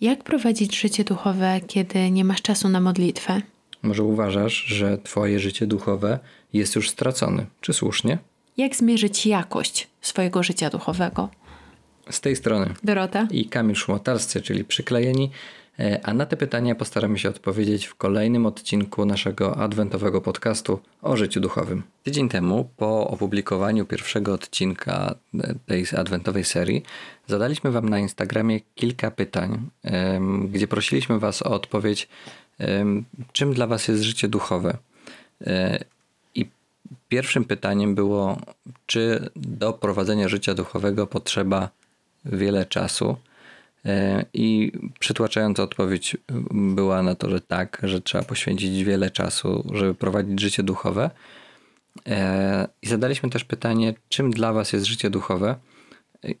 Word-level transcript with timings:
Jak 0.00 0.24
prowadzić 0.24 0.80
życie 0.80 1.04
duchowe, 1.04 1.60
kiedy 1.66 2.10
nie 2.10 2.24
masz 2.24 2.42
czasu 2.42 2.68
na 2.68 2.80
modlitwę? 2.80 3.42
Może 3.82 4.02
uważasz, 4.02 4.64
że 4.66 4.98
Twoje 4.98 5.40
życie 5.40 5.66
duchowe 5.66 6.18
jest 6.52 6.74
już 6.76 6.90
stracone? 6.90 7.46
Czy 7.60 7.72
słusznie? 7.72 8.18
Jak 8.56 8.76
zmierzyć 8.76 9.26
jakość 9.26 9.88
swojego 10.00 10.42
życia 10.42 10.70
duchowego? 10.70 11.28
Z 12.10 12.20
tej 12.20 12.36
strony 12.36 12.74
Dorota? 12.84 13.28
i 13.30 13.44
Kamil 13.48 13.76
Szmotarscy, 13.76 14.42
czyli 14.42 14.64
przyklejeni, 14.64 15.30
a 16.02 16.14
na 16.14 16.26
te 16.26 16.36
pytania 16.36 16.74
postaramy 16.74 17.18
się 17.18 17.28
odpowiedzieć 17.28 17.86
w 17.86 17.94
kolejnym 17.94 18.46
odcinku 18.46 19.04
naszego 19.04 19.56
adwentowego 19.56 20.20
podcastu 20.20 20.80
o 21.02 21.16
życiu 21.16 21.40
duchowym. 21.40 21.82
Tydzień 22.02 22.28
temu, 22.28 22.68
po 22.76 23.08
opublikowaniu 23.08 23.86
pierwszego 23.86 24.34
odcinka 24.34 25.14
e, 25.34 25.54
tej 25.66 25.84
adwentowej 25.96 26.44
serii, 26.44 26.82
zadaliśmy 27.26 27.70
Wam 27.70 27.88
na 27.88 27.98
Instagramie 27.98 28.60
kilka 28.74 29.10
pytań, 29.10 29.70
gdzie 30.48 30.68
prosiliśmy 30.68 31.18
Was 31.18 31.42
o 31.42 31.50
odpowiedź, 31.50 32.08
czym 33.32 33.54
dla 33.54 33.66
Was 33.66 33.88
jest 33.88 34.02
życie 34.02 34.28
duchowe. 34.28 34.76
E, 35.46 35.84
I 36.34 36.46
pierwszym 37.08 37.44
pytaniem 37.44 37.94
było, 37.94 38.38
czy 38.86 39.30
do 39.36 39.72
prowadzenia 39.72 40.28
życia 40.28 40.54
duchowego 40.54 41.06
potrzeba 41.06 41.68
wiele 42.24 42.66
czasu. 42.66 43.16
E, 43.84 44.24
I 44.34 44.72
przytłaczająca 44.98 45.62
odpowiedź 45.62 46.16
była 46.50 47.02
na 47.02 47.14
to, 47.14 47.30
że 47.30 47.40
tak, 47.40 47.80
że 47.82 48.00
trzeba 48.00 48.24
poświęcić 48.24 48.84
wiele 48.84 49.10
czasu, 49.10 49.70
żeby 49.74 49.94
prowadzić 49.94 50.40
życie 50.40 50.62
duchowe. 50.62 51.10
E, 52.06 52.68
I 52.82 52.88
zadaliśmy 52.88 53.30
też 53.30 53.44
pytanie, 53.44 53.94
czym 54.08 54.30
dla 54.30 54.52
Was 54.52 54.72
jest 54.72 54.86
życie 54.86 55.10
duchowe? 55.10 55.56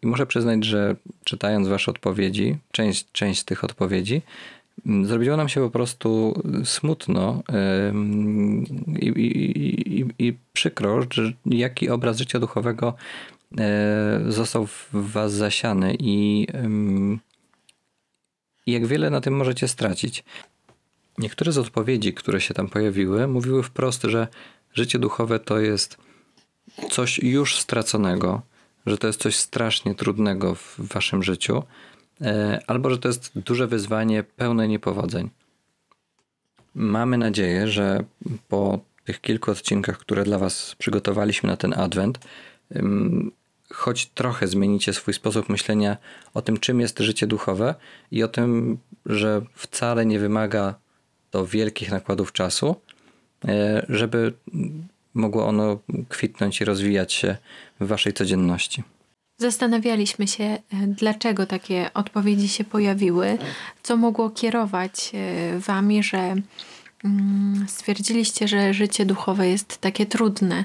I 0.02 0.06
muszę 0.06 0.26
przyznać, 0.26 0.64
że 0.64 0.96
czytając 1.24 1.68
Wasze 1.68 1.90
odpowiedzi, 1.90 2.56
część, 2.72 3.06
część 3.12 3.40
z 3.40 3.44
tych 3.44 3.64
odpowiedzi, 3.64 4.22
m, 4.86 5.06
zrobiło 5.06 5.36
nam 5.36 5.48
się 5.48 5.60
po 5.60 5.70
prostu 5.70 6.42
smutno 6.64 7.42
i, 9.00 9.06
i, 9.06 10.00
i, 10.00 10.06
i 10.18 10.36
przykro, 10.52 11.00
że 11.12 11.32
jaki 11.46 11.90
obraz 11.90 12.18
życia 12.18 12.38
duchowego 12.38 12.94
e, 13.58 14.20
został 14.28 14.66
w 14.66 14.88
Was 14.92 15.32
zasiany 15.32 15.96
i 15.98 16.46
i 18.70 18.72
jak 18.72 18.86
wiele 18.86 19.10
na 19.10 19.20
tym 19.20 19.36
możecie 19.36 19.68
stracić. 19.68 20.24
Niektóre 21.18 21.52
z 21.52 21.58
odpowiedzi, 21.58 22.14
które 22.14 22.40
się 22.40 22.54
tam 22.54 22.68
pojawiły, 22.68 23.26
mówiły 23.26 23.62
wprost, 23.62 24.02
że 24.02 24.28
życie 24.74 24.98
duchowe 24.98 25.40
to 25.40 25.58
jest 25.58 25.96
coś 26.90 27.18
już 27.18 27.56
straconego, 27.56 28.42
że 28.86 28.98
to 28.98 29.06
jest 29.06 29.20
coś 29.20 29.36
strasznie 29.36 29.94
trudnego 29.94 30.54
w 30.54 30.76
waszym 30.78 31.22
życiu, 31.22 31.62
e, 32.20 32.60
albo 32.66 32.90
że 32.90 32.98
to 32.98 33.08
jest 33.08 33.32
duże 33.38 33.66
wyzwanie 33.66 34.22
pełne 34.22 34.68
niepowodzeń. 34.68 35.30
Mamy 36.74 37.18
nadzieję, 37.18 37.68
że 37.68 38.04
po 38.48 38.80
tych 39.04 39.20
kilku 39.20 39.50
odcinkach, 39.50 39.98
które 39.98 40.24
dla 40.24 40.38
Was 40.38 40.74
przygotowaliśmy 40.78 41.50
na 41.50 41.56
ten 41.56 41.72
adwent, 41.72 42.18
choć 43.72 44.06
trochę 44.06 44.48
zmienicie 44.48 44.92
swój 44.92 45.14
sposób 45.14 45.48
myślenia 45.48 45.96
o 46.34 46.42
tym, 46.42 46.58
czym 46.58 46.80
jest 46.80 46.98
życie 46.98 47.26
duchowe 47.26 47.74
i 48.10 48.22
o 48.22 48.28
tym, 48.28 48.78
że 49.06 49.42
wcale 49.54 50.06
nie 50.06 50.18
wymaga 50.18 50.74
to 51.30 51.46
wielkich 51.46 51.90
nakładów 51.90 52.32
czasu, 52.32 52.76
e, 53.48 53.86
żeby 53.88 54.32
mogło 55.14 55.46
ono 55.46 55.78
kwitnąć 56.08 56.60
i 56.60 56.64
rozwijać 56.64 57.12
się 57.12 57.36
w 57.80 57.86
Waszej 57.86 58.12
codzienności. 58.12 58.82
Zastanawialiśmy 59.38 60.26
się, 60.28 60.44
e, 60.44 60.60
dlaczego 60.86 61.46
takie 61.46 61.90
odpowiedzi 61.94 62.48
się 62.48 62.64
pojawiły, 62.64 63.38
co 63.82 63.96
mogło 63.96 64.30
kierować 64.30 65.12
e, 65.14 65.58
wami, 65.58 66.02
że 66.02 66.36
mm, 67.04 67.66
stwierdziliście, 67.68 68.48
że 68.48 68.74
życie 68.74 69.06
duchowe 69.06 69.48
jest 69.48 69.78
takie 69.78 70.06
trudne. 70.06 70.64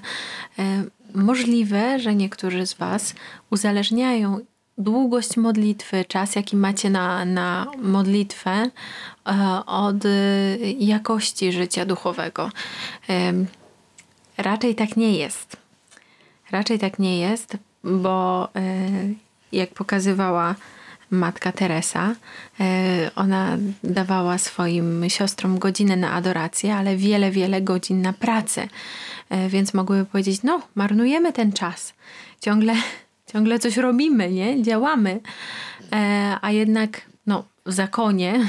Możliwe, 1.16 2.00
że 2.00 2.16
niektórzy 2.16 2.68
z 2.68 2.74
was 2.74 3.16
uzależniają 3.50 4.40
długość 4.78 5.38
modlitwy, 5.38 6.06
czas 6.06 6.36
jaki 6.36 6.56
macie 6.56 6.90
na, 6.90 7.26
na 7.26 7.68
modlitwę 7.82 8.52
e, 8.52 8.70
od 9.66 10.06
e, 10.06 10.10
jakości 10.80 11.52
życia 11.52 11.86
duchowego. 11.86 12.50
Raczej 14.38 14.76
tak 14.76 14.98
nie 14.98 15.18
jest. 15.18 15.58
Raczej 16.52 16.80
tak 16.80 17.00
nie 17.00 17.20
jest, 17.20 17.58
bo 17.84 18.50
e, 18.56 18.90
jak 19.52 19.74
pokazywała 19.74 20.56
matka 21.12 21.52
Teresa, 21.52 22.16
e, 22.60 23.12
ona 23.16 23.58
dawała 23.84 24.38
swoim 24.38 25.10
siostrom 25.10 25.60
godzinę 25.60 25.96
na 25.96 26.12
adorację, 26.12 26.76
ale 26.76 26.98
wiele, 26.98 27.32
wiele 27.32 27.62
godzin 27.62 28.02
na 28.02 28.14
pracę. 28.14 28.68
E, 29.30 29.50
Więc 29.50 29.74
mogłyby 29.74 30.06
powiedzieć, 30.06 30.44
no, 30.44 30.62
marnujemy 30.76 31.34
ten 31.34 31.52
czas. 31.52 31.94
Ciągle, 32.42 32.74
ciągle 33.34 33.60
coś 33.60 33.78
robimy, 33.78 34.32
nie? 34.32 34.64
Działamy. 34.64 35.20
E, 35.94 36.38
A 36.42 36.52
jednak, 36.52 37.02
no, 37.28 37.44
w 37.66 37.74
zakonie 37.74 38.40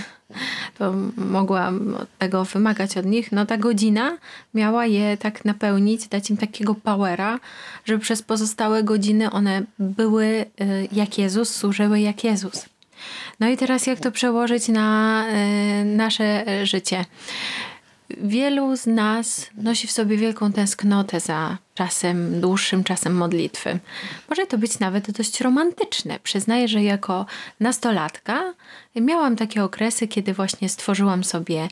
to 0.79 0.93
mogła 1.17 1.73
tego 2.19 2.45
wymagać 2.45 2.97
od 2.97 3.07
nich, 3.07 3.33
no 3.33 3.47
ta 3.47 3.57
godzina 3.57 4.19
miała 4.55 4.87
je 4.87 5.17
tak 5.17 5.45
napełnić, 5.45 6.09
dać 6.09 6.31
im 6.31 6.37
takiego 6.37 6.75
powera, 6.75 7.41
żeby 7.85 7.99
przez 7.99 8.23
pozostałe 8.23 8.83
godziny 8.83 9.31
one 9.31 9.63
były 9.79 10.25
y, 10.25 10.89
jak 10.93 11.19
Jezus, 11.19 11.55
służyły 11.55 12.01
jak 12.01 12.25
Jezus. 12.25 12.67
No 13.41 13.49
i 13.49 13.57
teraz 13.57 13.87
jak 13.87 14.01
to 14.01 14.13
przełożyć 14.13 14.69
na 14.69 15.25
y, 15.81 15.85
nasze 15.85 16.45
życie? 16.67 17.05
Wielu 18.11 18.77
z 18.77 18.87
nas 18.87 19.51
nosi 19.57 19.87
w 19.87 19.93
sobie 19.93 20.17
wielką 20.17 20.53
tęsknotę 20.53 21.21
za 21.21 21.59
czasem, 21.75 22.41
dłuższym 22.41 22.85
czasem 22.85 23.15
modlitwy. 23.15 23.79
Może 24.29 24.47
to 24.47 24.59
być 24.59 24.79
nawet 24.79 25.11
dość 25.11 25.41
romantyczne. 25.41 26.19
Przyznaję, 26.23 26.69
że 26.69 26.83
jako 26.83 27.27
nastolatka 27.61 28.55
miałam 28.97 29.37
takie 29.37 29.65
okresy, 29.65 30.09
kiedy 30.09 30.33
właśnie 30.35 30.69
stworzyłam 30.69 31.25
sobie 31.25 31.69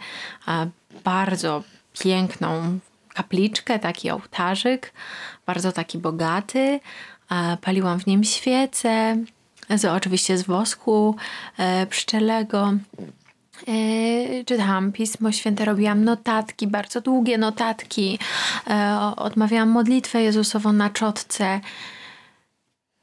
bardzo 1.05 1.63
piękną 1.99 2.79
kapliczkę, 3.15 3.79
taki 3.79 4.11
ołtarzyk, 4.11 4.93
bardzo 5.47 5.73
taki 5.73 5.99
bogaty. 5.99 6.81
Paliłam 7.61 8.01
w 8.01 8.07
nim 8.07 8.25
świece, 8.25 9.17
z, 9.71 9.85
oczywiście 9.85 10.39
z 10.39 10.43
wosku 10.43 11.17
e, 11.59 11.87
pszczelego. 11.87 12.73
E, 13.69 14.45
czytałam 14.45 14.93
Pismo 14.93 15.33
Święte, 15.33 15.65
robiłam 15.65 16.05
notatki, 16.05 16.67
bardzo 16.67 17.01
długie 17.01 17.39
notatki, 17.39 18.19
e, 18.71 18.99
odmawiałam 19.17 19.69
modlitwę 19.69 20.23
Jezusową 20.23 20.73
na 20.73 20.91
czotce. 20.91 21.61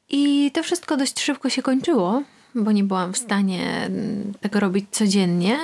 I 0.10 0.52
to 0.54 0.64
wszystko 0.64 0.98
dość 0.98 1.20
szybko 1.20 1.50
się 1.50 1.62
kończyło, 1.62 2.24
bo 2.56 2.72
nie 2.72 2.84
byłam 2.84 3.14
w 3.14 3.18
stanie 3.18 3.82
mm, 3.86 4.34
tego 4.42 4.60
robić 4.60 4.86
codziennie. 4.92 5.58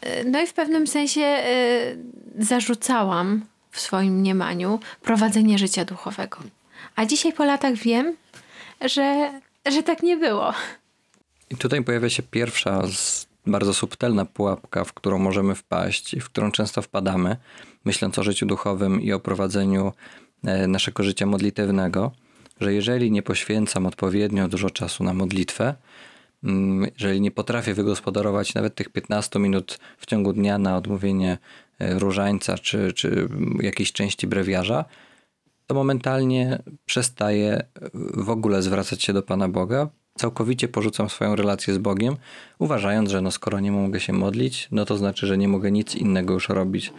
E, 0.00 0.24
No 0.24 0.40
i 0.40 0.46
w 0.46 0.52
pewnym 0.52 0.86
sensie 0.86 1.42
zarzucałam 2.38 3.44
w 3.70 3.80
swoim 3.80 4.14
mniemaniu 4.14 4.80
prowadzenie 5.02 5.58
życia 5.58 5.84
duchowego. 5.84 6.38
A 6.96 7.06
dzisiaj 7.06 7.32
po 7.32 7.44
latach 7.44 7.74
wiem, 7.74 8.16
że, 8.80 9.32
że 9.66 9.82
tak 9.82 10.02
nie 10.02 10.16
było. 10.16 10.52
I 11.50 11.56
tutaj 11.56 11.84
pojawia 11.84 12.10
się 12.10 12.22
pierwsza 12.22 12.86
z 12.86 13.26
bardzo 13.46 13.74
subtelna 13.74 14.24
pułapka, 14.24 14.84
w 14.84 14.92
którą 14.92 15.18
możemy 15.18 15.54
wpaść 15.54 16.14
i 16.14 16.20
w 16.20 16.24
którą 16.24 16.52
często 16.52 16.82
wpadamy, 16.82 17.36
myśląc 17.84 18.18
o 18.18 18.22
życiu 18.22 18.46
duchowym 18.46 19.00
i 19.00 19.12
o 19.12 19.20
prowadzeniu 19.20 19.92
e, 20.44 20.66
naszego 20.66 21.02
życia 21.02 21.26
modlitewnego, 21.26 22.12
że 22.60 22.74
jeżeli 22.74 23.10
nie 23.10 23.22
poświęcam 23.22 23.86
odpowiednio 23.86 24.48
dużo 24.48 24.70
czasu 24.70 25.04
na 25.04 25.14
modlitwę, 25.14 25.74
mm, 26.44 26.90
jeżeli 26.98 27.20
nie 27.20 27.30
potrafię 27.30 27.74
wygospodarować 27.74 28.54
nawet 28.54 28.74
tych 28.74 28.88
15 28.88 29.38
minut 29.38 29.78
w 29.98 30.06
ciągu 30.06 30.32
dnia 30.32 30.58
na 30.58 30.76
odmówienie 30.76 31.38
e, 31.78 31.98
różańca 31.98 32.58
czy, 32.58 32.92
czy 32.92 33.28
jakiejś 33.60 33.92
części 33.92 34.26
brewiarza, 34.26 34.84
to 35.66 35.74
momentalnie 35.74 36.62
przestaję 36.84 37.62
w 38.14 38.30
ogóle 38.30 38.62
zwracać 38.62 39.02
się 39.02 39.12
do 39.12 39.22
Pana 39.22 39.48
Boga, 39.48 39.88
całkowicie 40.14 40.68
porzucam 40.68 41.10
swoją 41.10 41.36
relację 41.36 41.74
z 41.74 41.78
Bogiem, 41.78 42.16
uważając, 42.58 43.10
że 43.10 43.20
no 43.20 43.30
skoro 43.30 43.60
nie 43.60 43.72
mogę 43.72 44.00
się 44.00 44.12
modlić, 44.12 44.68
no 44.70 44.84
to 44.84 44.96
znaczy, 44.96 45.26
że 45.26 45.38
nie 45.38 45.48
mogę 45.48 45.70
nic 45.70 45.94
innego 45.94 46.34
już 46.34 46.48
robić. 46.48 46.92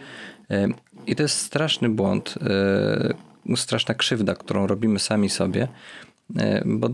E, 0.50 0.68
I 1.06 1.16
to 1.16 1.22
jest 1.22 1.38
straszny 1.38 1.88
błąd, 1.88 2.34
e, 3.50 3.56
straszna 3.56 3.94
krzywda, 3.94 4.34
którą 4.34 4.66
robimy 4.66 4.98
sami 4.98 5.30
sobie, 5.30 5.68
e, 6.36 6.62
bo 6.66 6.88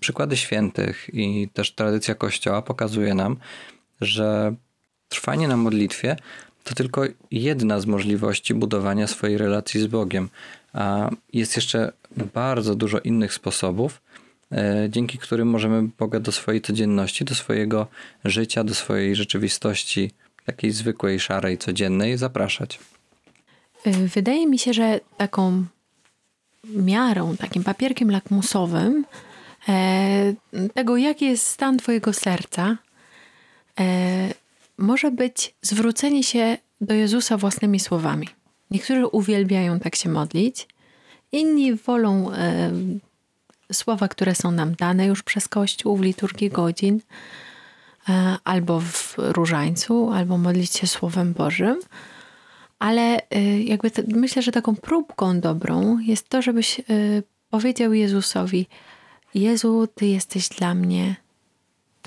przykłady 0.00 0.36
świętych 0.36 1.10
i 1.12 1.48
też 1.52 1.74
tradycja 1.74 2.14
Kościoła 2.14 2.62
pokazuje 2.62 3.14
nam, 3.14 3.36
że 4.00 4.54
trwanie 5.08 5.48
na 5.48 5.56
modlitwie 5.56 6.16
to 6.64 6.74
tylko 6.74 7.02
jedna 7.30 7.80
z 7.80 7.86
możliwości 7.86 8.54
budowania 8.54 9.06
swojej 9.06 9.38
relacji 9.38 9.80
z 9.80 9.86
Bogiem, 9.86 10.28
a 10.72 11.10
jest 11.32 11.56
jeszcze 11.56 11.92
bardzo 12.34 12.74
dużo 12.74 12.98
innych 12.98 13.34
sposobów, 13.34 14.00
dzięki 14.88 15.18
którym 15.18 15.48
możemy 15.48 15.88
Boga 15.98 16.20
do 16.20 16.32
swojej 16.32 16.60
codzienności, 16.60 17.24
do 17.24 17.34
swojego 17.34 17.86
życia, 18.24 18.64
do 18.64 18.74
swojej 18.74 19.16
rzeczywistości, 19.16 20.10
takiej 20.46 20.70
zwykłej, 20.70 21.20
szarej, 21.20 21.58
codziennej, 21.58 22.18
zapraszać. 22.18 22.78
Y, 23.86 24.08
wydaje 24.08 24.46
mi 24.46 24.58
się, 24.58 24.72
że 24.72 25.00
taką 25.16 25.64
miarą, 26.64 27.36
takim 27.36 27.64
papierkiem 27.64 28.10
lakmusowym 28.10 29.04
e, 29.68 30.34
tego, 30.74 30.96
jaki 30.96 31.24
jest 31.24 31.46
stan 31.46 31.78
Twojego 31.78 32.12
serca, 32.12 32.76
e, 33.80 34.28
może 34.78 35.10
być 35.10 35.54
zwrócenie 35.62 36.22
się 36.22 36.58
do 36.80 36.94
Jezusa 36.94 37.36
własnymi 37.36 37.80
słowami. 37.80 38.28
Niektórzy 38.70 39.06
uwielbiają 39.06 39.80
tak 39.80 39.96
się 39.96 40.08
modlić, 40.08 40.68
inni 41.32 41.74
wolą 41.74 42.32
e, 42.32 42.72
słowa, 43.72 44.08
które 44.08 44.34
są 44.34 44.50
nam 44.50 44.74
dane 44.74 45.06
już 45.06 45.22
przez 45.22 45.48
Kościół 45.48 45.96
w 45.96 46.02
liturgii 46.02 46.50
godzin, 46.50 47.00
e, 48.08 48.36
albo 48.44 48.80
w 48.80 49.14
różańcu, 49.18 50.10
albo 50.12 50.38
modlić 50.38 50.72
się 50.72 50.86
Słowem 50.86 51.32
Bożym. 51.32 51.80
Ale 52.78 53.30
e, 53.30 53.62
jakby 53.62 53.90
myślę, 54.08 54.42
że 54.42 54.52
taką 54.52 54.76
próbką 54.76 55.40
dobrą 55.40 55.98
jest 55.98 56.28
to, 56.28 56.42
żebyś 56.42 56.80
e, 56.80 56.84
powiedział 57.50 57.92
Jezusowi: 57.92 58.66
Jezu, 59.34 59.88
Ty 59.94 60.06
jesteś 60.06 60.48
dla 60.48 60.74
mnie, 60.74 61.16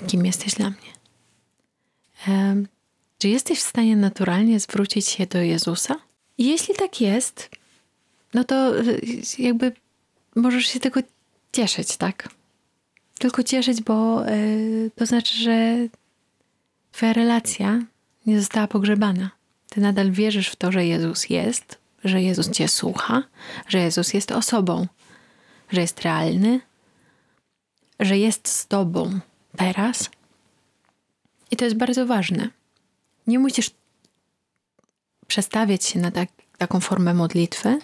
kim 0.06 0.26
jesteś 0.26 0.54
dla 0.54 0.70
mnie. 0.70 0.92
Czy 3.18 3.28
jesteś 3.28 3.58
w 3.58 3.68
stanie 3.68 3.96
naturalnie 3.96 4.60
zwrócić 4.60 5.08
się 5.08 5.26
do 5.26 5.38
Jezusa? 5.38 5.96
Jeśli 6.38 6.74
tak 6.74 7.00
jest, 7.00 7.50
no 8.34 8.44
to 8.44 8.72
jakby 9.38 9.72
możesz 10.36 10.66
się 10.66 10.80
tylko 10.80 11.00
cieszyć, 11.52 11.96
tak? 11.96 12.28
Tylko 13.18 13.42
cieszyć, 13.42 13.82
bo 13.82 14.28
y, 14.28 14.90
to 14.96 15.06
znaczy, 15.06 15.38
że 15.38 15.76
twoja 16.92 17.12
relacja 17.12 17.82
nie 18.26 18.40
została 18.40 18.66
pogrzebana. 18.66 19.30
Ty 19.68 19.80
nadal 19.80 20.10
wierzysz 20.10 20.48
w 20.48 20.56
to, 20.56 20.72
że 20.72 20.86
Jezus 20.86 21.30
jest, 21.30 21.78
że 22.04 22.22
Jezus 22.22 22.50
cię 22.50 22.68
słucha, 22.68 23.22
że 23.68 23.78
Jezus 23.78 24.14
jest 24.14 24.32
osobą, 24.32 24.86
że 25.70 25.80
jest 25.80 26.02
realny, 26.02 26.60
że 28.00 28.18
jest 28.18 28.48
z 28.48 28.66
tobą 28.66 29.20
teraz. 29.56 30.10
I 31.50 31.56
to 31.56 31.64
jest 31.64 31.76
bardzo 31.76 32.06
ważne. 32.06 32.48
Nie 33.26 33.38
musisz 33.38 33.70
przestawiać 35.26 35.84
się 35.84 35.98
na 35.98 36.10
tak, 36.10 36.28
taką 36.58 36.80
formę 36.80 37.14
modlitwy, 37.14 37.78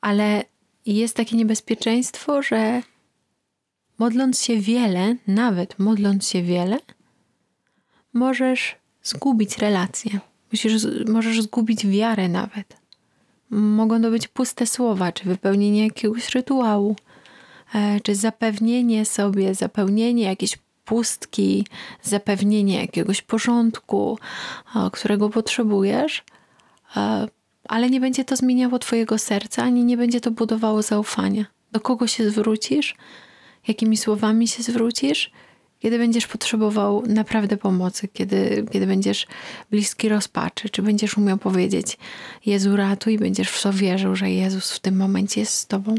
ale 0.00 0.44
jest 0.94 1.16
takie 1.16 1.36
niebezpieczeństwo, 1.36 2.42
że 2.42 2.82
modląc 3.98 4.42
się 4.42 4.56
wiele, 4.56 5.16
nawet 5.26 5.78
modląc 5.78 6.28
się 6.28 6.42
wiele, 6.42 6.78
możesz 8.12 8.76
zgubić 9.02 9.58
relacje. 9.58 10.20
Musisz, 10.52 10.86
możesz 11.08 11.42
zgubić 11.42 11.86
wiarę 11.86 12.28
nawet. 12.28 12.76
Mogą 13.50 14.02
to 14.02 14.10
być 14.10 14.28
puste 14.28 14.66
słowa, 14.66 15.12
czy 15.12 15.24
wypełnienie 15.24 15.84
jakiegoś 15.84 16.28
rytuału, 16.28 16.96
e, 17.74 18.00
czy 18.00 18.14
zapewnienie 18.14 19.04
sobie, 19.04 19.54
zapełnienie 19.54 20.22
jakiejś 20.22 20.58
pustki, 20.84 21.66
zapewnienie 22.02 22.80
jakiegoś 22.80 23.22
porządku, 23.22 24.18
którego 24.92 25.30
potrzebujesz, 25.30 26.24
ale 27.68 27.90
nie 27.90 28.00
będzie 28.00 28.24
to 28.24 28.36
zmieniało 28.36 28.78
Twojego 28.78 29.18
serca, 29.18 29.62
ani 29.62 29.84
nie 29.84 29.96
będzie 29.96 30.20
to 30.20 30.30
budowało 30.30 30.82
zaufania. 30.82 31.46
Do 31.72 31.80
kogo 31.80 32.06
się 32.06 32.30
zwrócisz, 32.30 32.94
jakimi 33.68 33.96
słowami 33.96 34.48
się 34.48 34.62
zwrócisz, 34.62 35.30
kiedy 35.78 35.98
będziesz 35.98 36.26
potrzebował 36.26 37.02
naprawdę 37.06 37.56
pomocy, 37.56 38.08
kiedy, 38.08 38.66
kiedy 38.70 38.86
będziesz 38.86 39.26
bliski 39.70 40.08
rozpaczy, 40.08 40.70
czy 40.70 40.82
będziesz 40.82 41.16
umiał 41.16 41.38
powiedzieć: 41.38 41.98
Jezu, 42.46 42.76
ratuj, 42.76 43.18
będziesz 43.18 43.48
w 43.48 43.62
to 43.62 43.72
wierzył, 43.72 44.16
że 44.16 44.30
Jezus 44.30 44.72
w 44.72 44.80
tym 44.80 44.96
momencie 44.96 45.40
jest 45.40 45.54
z 45.54 45.66
Tobą. 45.66 45.94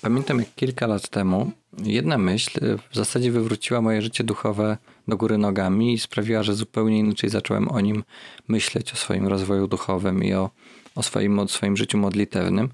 Pamiętam, 0.00 0.38
jak 0.38 0.54
kilka 0.54 0.86
lat 0.86 1.08
temu 1.08 1.52
jedna 1.78 2.18
myśl 2.18 2.78
w 2.90 2.96
zasadzie 2.96 3.32
wywróciła 3.32 3.80
moje 3.80 4.02
życie 4.02 4.24
duchowe 4.24 4.78
do 5.08 5.16
góry 5.16 5.38
nogami 5.38 5.94
i 5.94 5.98
sprawiła, 5.98 6.42
że 6.42 6.54
zupełnie 6.54 6.98
inaczej 6.98 7.30
zacząłem 7.30 7.68
o 7.68 7.80
nim 7.80 8.04
myśleć, 8.48 8.92
o 8.92 8.96
swoim 8.96 9.26
rozwoju 9.28 9.66
duchowym 9.66 10.24
i 10.24 10.34
o, 10.34 10.50
o, 10.94 11.02
swoim, 11.02 11.38
o 11.38 11.48
swoim 11.48 11.76
życiu 11.76 11.98
modlitewnym. 11.98 12.68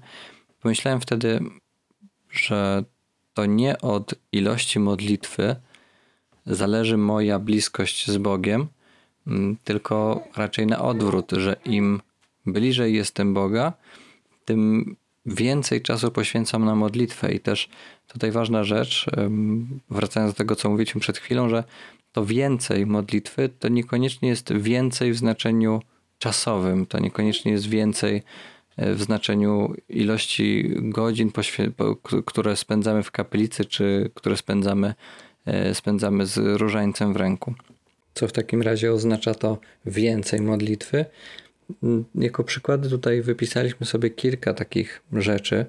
Pomyślałem 0.61 1.01
wtedy, 1.01 1.39
że 2.31 2.83
to 3.33 3.45
nie 3.45 3.81
od 3.81 4.15
ilości 4.31 4.79
modlitwy 4.79 5.55
zależy 6.45 6.97
moja 6.97 7.39
bliskość 7.39 8.07
z 8.11 8.17
Bogiem, 8.17 8.67
mm, 9.27 9.57
tylko 9.63 10.23
raczej 10.35 10.67
na 10.67 10.81
odwrót, 10.81 11.31
że 11.31 11.55
im 11.65 12.01
bliżej 12.45 12.93
jestem 12.93 13.33
Boga, 13.33 13.73
tym 14.45 14.95
więcej 15.25 15.81
czasu 15.81 16.11
poświęcam 16.11 16.65
na 16.65 16.75
modlitwę. 16.75 17.31
I 17.31 17.39
też 17.39 17.69
tutaj 18.07 18.31
ważna 18.31 18.63
rzecz, 18.63 19.05
wracając 19.89 20.33
do 20.33 20.37
tego, 20.37 20.55
co 20.55 20.69
mówiliśmy 20.69 21.01
przed 21.01 21.17
chwilą, 21.17 21.49
że 21.49 21.63
to 22.11 22.25
więcej 22.25 22.85
modlitwy 22.85 23.49
to 23.59 23.67
niekoniecznie 23.67 24.29
jest 24.29 24.53
więcej 24.53 25.11
w 25.13 25.17
znaczeniu 25.17 25.81
czasowym, 26.19 26.85
to 26.85 26.99
niekoniecznie 26.99 27.51
jest 27.51 27.67
więcej 27.67 28.23
e, 28.77 28.93
w 28.93 29.03
znaczeniu 29.03 29.73
ilości 29.89 30.71
godzin, 30.75 31.31
które 32.25 32.55
spędzamy 32.55 33.03
w 33.03 33.11
kaplicy, 33.11 33.65
czy 33.65 34.11
które 34.13 34.37
spędzamy, 34.37 34.93
e, 35.45 35.75
spędzamy 35.75 36.25
z 36.25 36.61
różańcem 36.61 37.13
w 37.13 37.15
ręku. 37.15 37.53
Co 38.13 38.27
w 38.27 38.31
takim 38.31 38.61
razie 38.61 38.93
oznacza 38.93 39.33
to 39.33 39.57
więcej 39.85 40.41
modlitwy? 40.41 41.05
Jako 42.15 42.43
przykłady 42.43 42.89
tutaj 42.89 43.21
wypisaliśmy 43.21 43.85
sobie 43.85 44.09
kilka 44.09 44.53
takich 44.53 45.01
rzeczy, 45.13 45.65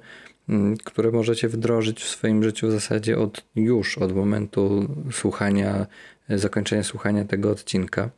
które 0.85 1.11
możecie 1.11 1.49
wdrożyć 1.49 2.03
w 2.03 2.09
swoim 2.09 2.43
życiu 2.43 2.69
w 2.69 2.71
zasadzie 2.71 3.19
od 3.19 3.45
już, 3.57 3.99
od 3.99 4.13
momentu 4.13 4.89
słuchania, 5.13 5.87
zakończenia 6.29 6.83
słuchania 6.83 7.25
tego 7.25 7.51
odcinka. 7.51 8.11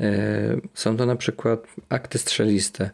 E, 0.00 0.60
są 0.74 0.96
to 0.96 1.06
na 1.06 1.16
przykład 1.16 1.66
akty 1.88 2.18
strzeliste, 2.18 2.90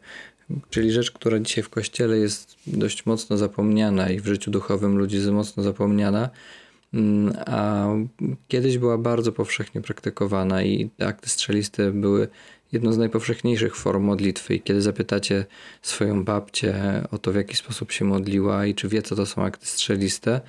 czyli 0.71 0.93
rzecz, 0.93 1.11
która 1.11 1.39
dzisiaj 1.39 1.65
w 1.65 1.69
kościele 1.69 2.19
jest 2.19 2.57
dość 2.67 3.07
mocno 3.07 3.37
zapomniana 3.37 4.11
i 4.11 4.21
w 4.21 4.27
życiu 4.27 4.51
duchowym 4.51 4.99
ludzi 4.99 5.17
jest 5.17 5.29
mocno 5.29 5.63
zapomniana, 5.63 6.31
mm, 6.95 7.37
a 7.47 7.87
kiedyś 8.49 8.79
była 8.79 8.99
bardzo 8.99 9.33
powszechnie 9.33 9.81
praktykowana 9.81 10.63
i 10.63 10.91
akty 10.99 11.29
strzeliste 11.29 11.91
były 11.91 12.29
jedną 12.73 12.93
z 12.93 12.99
najpowszechniejszych 12.99 13.77
form 13.77 14.05
modlitwy. 14.05 14.55
I 14.55 14.61
kiedy 14.61 14.83
zapytacie 14.83 15.45
swoją 15.83 16.25
babcię 16.25 16.75
o 17.11 17.19
to, 17.19 17.33
w 17.33 17.35
jaki 17.35 17.57
sposób 17.57 17.93
się 17.93 18.05
modliła 18.05 18.67
i 18.67 18.75
czy 18.75 18.89
wie, 18.89 19.03
co 19.03 19.17
to 19.17 19.27
są 19.27 19.45
akty 19.45 19.67
strzeliste, 19.67 20.41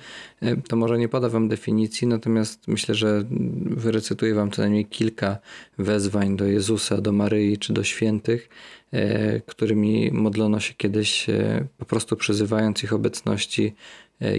e, 0.42 0.56
to 0.56 0.76
może 0.76 0.98
nie 0.98 1.08
poda 1.08 1.28
wam 1.28 1.48
definicji, 1.48 2.06
natomiast 2.06 2.68
myślę, 2.68 2.94
że 2.94 3.24
wyrecytuję 3.70 4.34
wam 4.34 4.50
co 4.50 4.62
najmniej 4.62 4.86
kilka 4.86 5.38
wezwań 5.78 6.36
do 6.36 6.46
Jezusa, 6.46 7.00
do 7.00 7.12
Maryi 7.12 7.58
czy 7.58 7.72
do 7.72 7.84
świętych, 7.84 8.48
e, 8.92 9.40
którymi 9.40 10.10
modlono 10.12 10.60
się 10.60 10.74
kiedyś, 10.74 11.28
e, 11.28 11.66
po 11.78 11.84
prostu 11.84 12.16
przyzywając 12.16 12.84
ich 12.84 12.92
obecności 12.92 13.74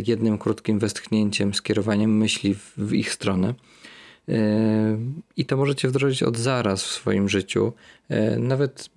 jednym 0.05 0.37
krótkim 0.37 0.79
westchnięciem, 0.79 1.53
skierowaniem 1.53 2.17
myśli 2.17 2.55
w 2.77 2.93
ich 2.93 3.13
stronę. 3.13 3.53
I 5.37 5.45
to 5.45 5.57
możecie 5.57 5.87
wdrożyć 5.87 6.23
od 6.23 6.37
zaraz 6.37 6.83
w 6.83 6.91
swoim 6.91 7.29
życiu, 7.29 7.73
e, 8.09 8.39
nawet 8.39 8.89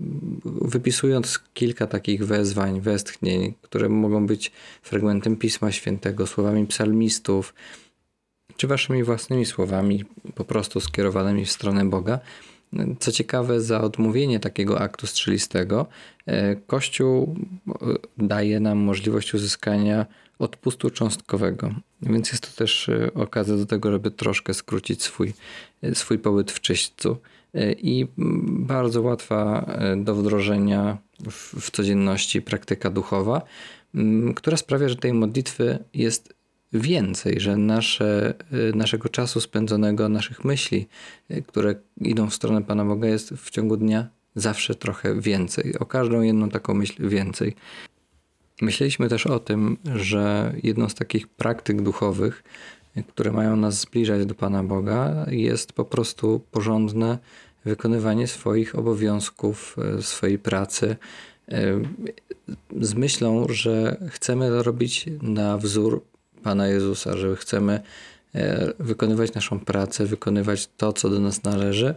wypisując 0.44 1.40
kilka 1.54 1.86
takich 1.86 2.26
wezwań, 2.26 2.80
westchnień, 2.80 3.54
które 3.62 3.88
mogą 3.88 4.26
być 4.26 4.52
fragmentem 4.82 5.36
Pisma 5.36 5.72
Świętego, 5.72 6.26
słowami 6.26 6.66
psalmistów, 6.66 7.54
czy 8.56 8.66
waszymi 8.66 9.04
własnymi 9.04 9.46
słowami, 9.46 10.04
po 10.34 10.44
prostu 10.44 10.80
skierowanymi 10.80 11.44
w 11.44 11.50
stronę 11.50 11.84
Boga. 11.84 12.18
Co 13.00 13.12
ciekawe, 13.12 13.60
za 13.60 13.80
odmówienie 13.80 14.40
takiego 14.40 14.80
aktu 14.80 15.06
strzelistego, 15.06 15.86
e, 16.26 16.56
Kościół 16.56 17.36
daje 18.18 18.60
nam 18.60 18.78
możliwość 18.78 19.34
uzyskania 19.34 20.06
odpustu 20.42 20.90
cząstkowego. 20.90 21.74
Więc 22.02 22.32
jest 22.32 22.50
to 22.50 22.56
też 22.56 22.88
e, 22.88 23.14
okazja 23.14 23.56
do 23.56 23.66
tego, 23.66 23.92
żeby 23.92 24.10
troszkę 24.10 24.54
skrócić 24.54 25.02
swój, 25.02 25.32
e, 25.82 25.94
swój 25.94 26.18
pobyt 26.18 26.52
w 26.52 26.60
czyśćcu. 26.60 27.16
E, 27.54 27.72
I 27.72 28.06
bardzo 28.48 29.02
łatwa 29.02 29.66
do 29.96 30.14
wdrożenia 30.14 30.98
w, 31.30 31.70
codzienności 31.70 32.42
praktyka 32.42 32.90
duchowa, 32.90 33.42
która 34.36 34.56
sprawia, 34.56 34.88
że 34.88 34.96
tej 34.96 35.12
modlitwy 35.12 35.78
jest 35.94 36.34
więcej, 36.72 37.40
że 37.40 37.56
nasze, 37.56 38.34
naszego 38.74 39.08
czasu 39.08 39.40
spędzonego, 39.40 40.08
naszych 40.08 40.44
myśli, 40.44 40.88
które 41.46 41.74
idą 42.00 42.30
w 42.30 42.34
stronę 42.34 42.62
Pana 42.62 42.84
Boga, 42.84 43.08
jest 43.08 43.30
w 43.30 43.50
ciągu 43.50 43.76
dnia 43.76 44.08
zawsze 44.34 44.74
trochę 44.74 45.20
więcej. 45.20 45.78
O 45.78 45.86
każdą 45.86 46.22
jedną 46.22 46.48
taką 46.48 46.74
myśl 46.74 47.08
więcej. 47.08 47.54
Myśleliśmy 48.62 49.08
też 49.08 49.26
o 49.26 49.38
tym, 49.38 49.76
że 49.94 50.54
jedną 50.62 50.88
z 50.88 50.94
takich 50.94 51.28
praktyk 51.28 51.82
duchowych, 51.82 52.42
które 53.08 53.32
mają 53.32 53.56
nas 53.56 53.80
zbliżać 53.80 54.26
do 54.26 54.34
Pana 54.34 54.64
Boga, 54.64 55.26
jest 55.30 55.72
po 55.72 55.84
prostu 55.84 56.40
porządne 56.50 57.18
wykonywanie 57.64 58.26
swoich 58.26 58.78
obowiązków, 58.78 59.76
e, 59.98 60.02
swojej 60.02 60.38
pracy, 60.38 60.96
e, 61.48 61.80
z 62.80 62.94
myślą, 62.94 63.46
że 63.48 63.96
chcemy 64.10 64.48
to 64.48 64.62
robić 64.62 65.06
na 65.22 65.58
wzór 65.58 66.02
Pana 66.42 66.68
Jezusa, 66.68 67.16
że 67.16 67.36
chcemy 67.36 67.80
e, 68.34 68.72
wykonywać 68.78 69.34
naszą 69.34 69.60
pracę, 69.60 70.06
wykonywać 70.06 70.68
to, 70.76 70.92
co 70.92 71.10
do 71.10 71.20
nas 71.20 71.44
należy, 71.44 71.94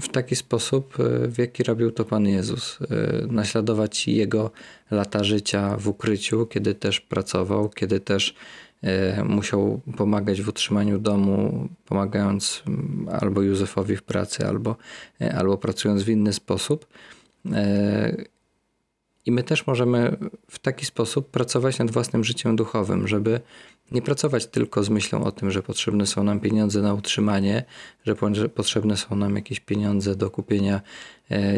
w 0.00 0.08
taki 0.12 0.36
sposób, 0.36 0.94
w 1.28 1.38
jaki 1.38 1.62
robił 1.62 1.90
to 1.90 2.04
Pan 2.04 2.26
Jezus. 2.26 2.78
Naśladować 3.28 4.08
Jego 4.08 4.50
lata 4.90 5.24
życia 5.24 5.76
w 5.76 5.88
ukryciu, 5.88 6.46
kiedy 6.46 6.74
też 6.74 7.00
pracował, 7.00 7.68
kiedy 7.68 8.00
też 8.00 8.34
E, 8.82 9.24
musiał 9.24 9.80
pomagać 9.96 10.42
w 10.42 10.48
utrzymaniu 10.48 10.98
domu, 10.98 11.68
pomagając 11.86 12.62
mm, 12.66 13.08
albo 13.20 13.42
Józefowi 13.42 13.96
w 13.96 14.02
pracy, 14.02 14.46
albo, 14.46 14.76
e, 15.20 15.34
albo 15.34 15.58
pracując 15.58 16.02
w 16.02 16.08
inny 16.08 16.32
sposób. 16.32 16.86
E, 17.52 18.24
I 19.26 19.32
my 19.32 19.42
też 19.42 19.66
możemy 19.66 20.16
w 20.50 20.58
taki 20.58 20.86
sposób 20.86 21.30
pracować 21.30 21.78
nad 21.78 21.90
własnym 21.90 22.24
życiem 22.24 22.56
duchowym, 22.56 23.08
żeby 23.08 23.40
nie 23.90 24.02
pracować 24.02 24.46
tylko 24.46 24.84
z 24.84 24.88
myślą 24.88 25.24
o 25.24 25.32
tym, 25.32 25.50
że 25.50 25.62
potrzebne 25.62 26.06
są 26.06 26.24
nam 26.24 26.40
pieniądze 26.40 26.82
na 26.82 26.94
utrzymanie, 26.94 27.64
że 28.06 28.48
potrzebne 28.48 28.96
są 28.96 29.16
nam 29.16 29.36
jakieś 29.36 29.60
pieniądze 29.60 30.16
do 30.16 30.30
kupienia 30.30 30.80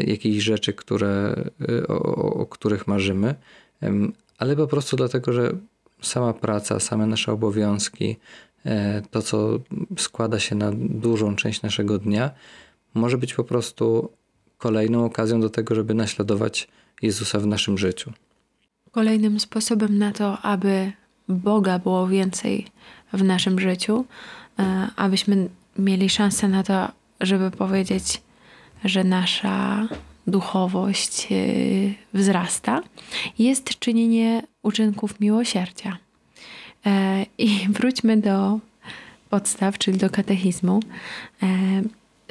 jakichś 0.07 0.43
rzeczy, 0.43 0.73
które, 0.73 1.35
o, 1.87 2.15
o 2.33 2.45
których 2.45 2.87
marzymy, 2.87 3.35
ale 4.37 4.55
po 4.55 4.67
prostu 4.67 4.97
dlatego, 4.97 5.33
że 5.33 5.51
sama 6.01 6.33
praca, 6.33 6.79
same 6.79 7.05
nasze 7.05 7.31
obowiązki, 7.31 8.15
e, 8.65 9.01
to 9.11 9.21
co 9.21 9.59
składa 9.97 10.39
się 10.39 10.55
na 10.55 10.71
dużą 10.75 11.35
część 11.35 11.61
naszego 11.61 11.97
dnia, 11.97 12.31
może 12.93 13.17
być 13.17 13.33
po 13.33 13.43
prostu 13.43 14.09
kolejną 14.57 15.05
okazją 15.05 15.41
do 15.41 15.49
tego, 15.49 15.75
żeby 15.75 15.93
naśladować 15.93 16.67
Jezusa 17.01 17.39
w 17.39 17.47
naszym 17.47 17.77
życiu. 17.77 18.13
Kolejnym 18.91 19.39
sposobem 19.39 19.97
na 19.97 20.11
to, 20.11 20.41
aby 20.41 20.91
Boga 21.29 21.79
było 21.79 22.07
więcej 22.07 22.65
w 23.13 23.23
naszym 23.23 23.59
życiu, 23.59 24.05
e, 24.59 24.87
abyśmy 24.95 25.49
mieli 25.77 26.09
szansę 26.09 26.47
na 26.47 26.63
to, 26.63 26.87
żeby 27.21 27.51
powiedzieć, 27.51 28.21
że 28.85 29.03
nasza 29.03 29.87
duchowość 30.27 31.27
e, 31.31 31.35
wzrasta, 32.13 32.81
jest 33.39 33.79
czynienie 33.79 34.43
uczynków 34.63 35.19
miłosierdzia. 35.19 35.97
E, 36.85 37.25
I 37.37 37.49
wróćmy 37.77 38.17
do 38.17 38.59
podstaw, 39.29 39.77
czyli 39.77 39.97
do 39.97 40.09
katechizmu. 40.09 40.79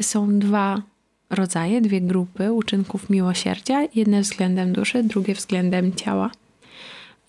Są 0.01 0.39
dwa 0.39 0.83
rodzaje, 1.31 1.81
dwie 1.81 2.01
grupy 2.01 2.53
uczynków 2.53 3.11
miłosierdzia. 3.11 3.83
Jedne 3.95 4.21
względem 4.21 4.73
duszy, 4.73 5.03
drugie 5.03 5.35
względem 5.35 5.95
ciała. 5.95 6.31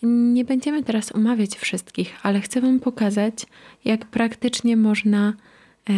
Nie 0.05 0.45
będziemy 0.45 0.83
teraz 0.83 1.15
omawiać 1.15 1.55
wszystkich, 1.55 2.15
ale 2.23 2.41
chcę 2.41 2.61
Wam 2.61 2.79
pokazać, 2.79 3.45
jak 3.85 4.05
praktycznie 4.05 4.77
można 4.77 5.33
e, 5.89 5.93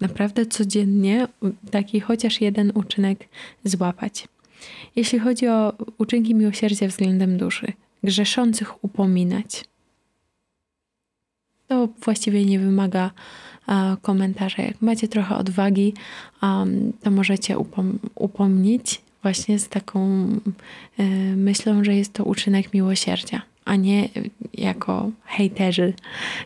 naprawdę 0.00 0.46
codziennie 0.46 1.28
taki 1.70 2.00
chociaż 2.00 2.40
jeden 2.40 2.72
uczynek 2.74 3.28
złapać. 3.64 4.28
Jeśli 4.96 5.18
chodzi 5.18 5.48
o 5.48 5.72
uczynki 5.98 6.34
miłosierdzia 6.34 6.88
względem 6.88 7.38
duszy, 7.38 7.72
grzeszących 8.04 8.84
upominać. 8.84 9.64
To 11.68 11.88
właściwie 12.04 12.44
nie 12.44 12.58
wymaga 12.58 13.10
komentarza. 14.02 14.62
Jak 14.62 14.82
macie 14.82 15.08
trochę 15.08 15.36
odwagi, 15.36 15.94
to 17.02 17.10
możecie 17.10 17.58
upom 17.58 17.98
upomnieć 18.14 19.00
właśnie 19.26 19.58
z 19.58 19.68
taką 19.68 20.28
e, 20.98 21.04
myślą, 21.36 21.84
że 21.84 21.94
jest 21.94 22.12
to 22.12 22.24
uczynek 22.24 22.74
miłosierdzia, 22.74 23.42
a 23.64 23.76
nie 23.76 24.08
jako 24.54 25.10
hejterzy, 25.24 25.94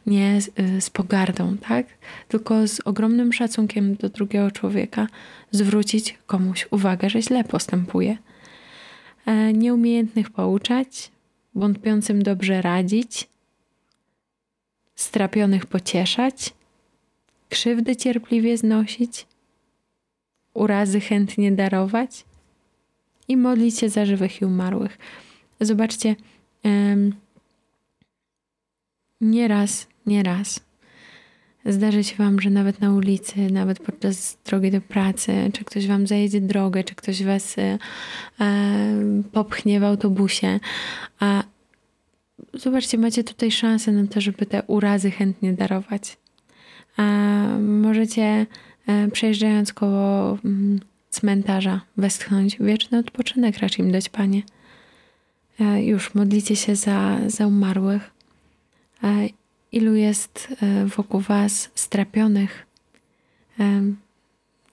nie 0.07 0.41
z, 0.41 0.51
e, 0.57 0.81
z 0.81 0.91
pogardą, 0.91 1.57
tak? 1.57 1.87
Tylko 2.29 2.69
z 2.69 2.81
ogromnym 2.81 3.33
szacunkiem 3.33 3.95
do 3.95 4.09
drugiego 4.09 4.51
człowieka 4.51 5.07
zwrócić 5.51 6.19
komuś 6.27 6.69
uwagę, 6.71 7.11
że 7.11 7.23
źle 7.23 7.45
postępuje. 7.45 8.17
E, 9.27 9.53
nieumiejętnych 9.53 10.31
pouczać, 10.31 11.11
wątpiącym 11.55 12.23
dobrze 12.23 12.63
radzić, 12.63 13.29
strapionych 14.97 15.67
pocieszać, 15.67 16.53
krzywdy 17.49 17.97
cierpliwie 17.97 18.57
znosić, 18.57 19.27
urazy 20.55 21.01
chętnie 21.01 21.53
darować 21.53 22.30
i 23.31 23.37
modlić 23.37 23.79
się 23.79 23.89
za 23.89 24.07
żywych 24.07 24.41
i 24.41 24.45
umarłych. 24.45 24.99
Zobaczcie, 25.61 26.17
um, 26.65 27.13
nieraz, 29.21 29.87
nieraz 30.07 30.61
zdarzy 31.67 32.05
się 32.05 32.17
Wam, 32.17 32.41
że 32.41 32.51
nawet 32.51 32.81
na 32.81 32.93
ulicy, 32.93 33.51
nawet 33.51 33.79
podczas 33.79 34.39
drogi 34.45 34.71
do 34.71 34.81
pracy, 34.81 35.51
czy 35.55 35.65
ktoś 35.65 35.87
Wam 35.87 36.07
zajedzie 36.07 36.41
drogę, 36.41 36.85
czy 36.85 36.95
ktoś 36.95 37.23
Was 37.23 37.57
e, 37.59 37.79
popchnie 39.33 39.81
w 39.81 39.85
autobusie, 39.85 40.61
a 41.21 41.43
zobaczcie, 42.55 42.99
macie 42.99 43.25
tutaj 43.25 43.51
szansę 43.51 43.93
na 43.93 44.07
to, 44.07 44.21
żeby 44.21 44.47
te 44.47 44.63
urazy 44.63 45.11
chętnie 45.11 45.53
darować. 45.53 46.17
A 46.97 47.03
możecie 47.61 48.47
e, 48.87 49.09
przejeżdżając 49.09 49.73
koło 49.73 50.39
mm, 50.45 50.81
cmentarza 51.11 51.81
westchnąć 51.97 52.57
wieczny 52.61 52.99
odpoczynek 52.99 53.59
raczej 53.59 53.85
im 53.85 53.93
dać, 53.93 54.09
Panie. 54.09 54.43
E, 55.61 55.85
już 55.85 56.15
modlicie 56.15 56.57
się 56.57 56.77
za, 56.77 57.19
za 57.27 57.47
umarłych. 57.47 58.11
E, 59.05 59.29
ilu 59.73 59.95
jest 59.95 60.49
wokół 60.97 61.21
Was 61.21 61.71
strapionych? 61.75 62.67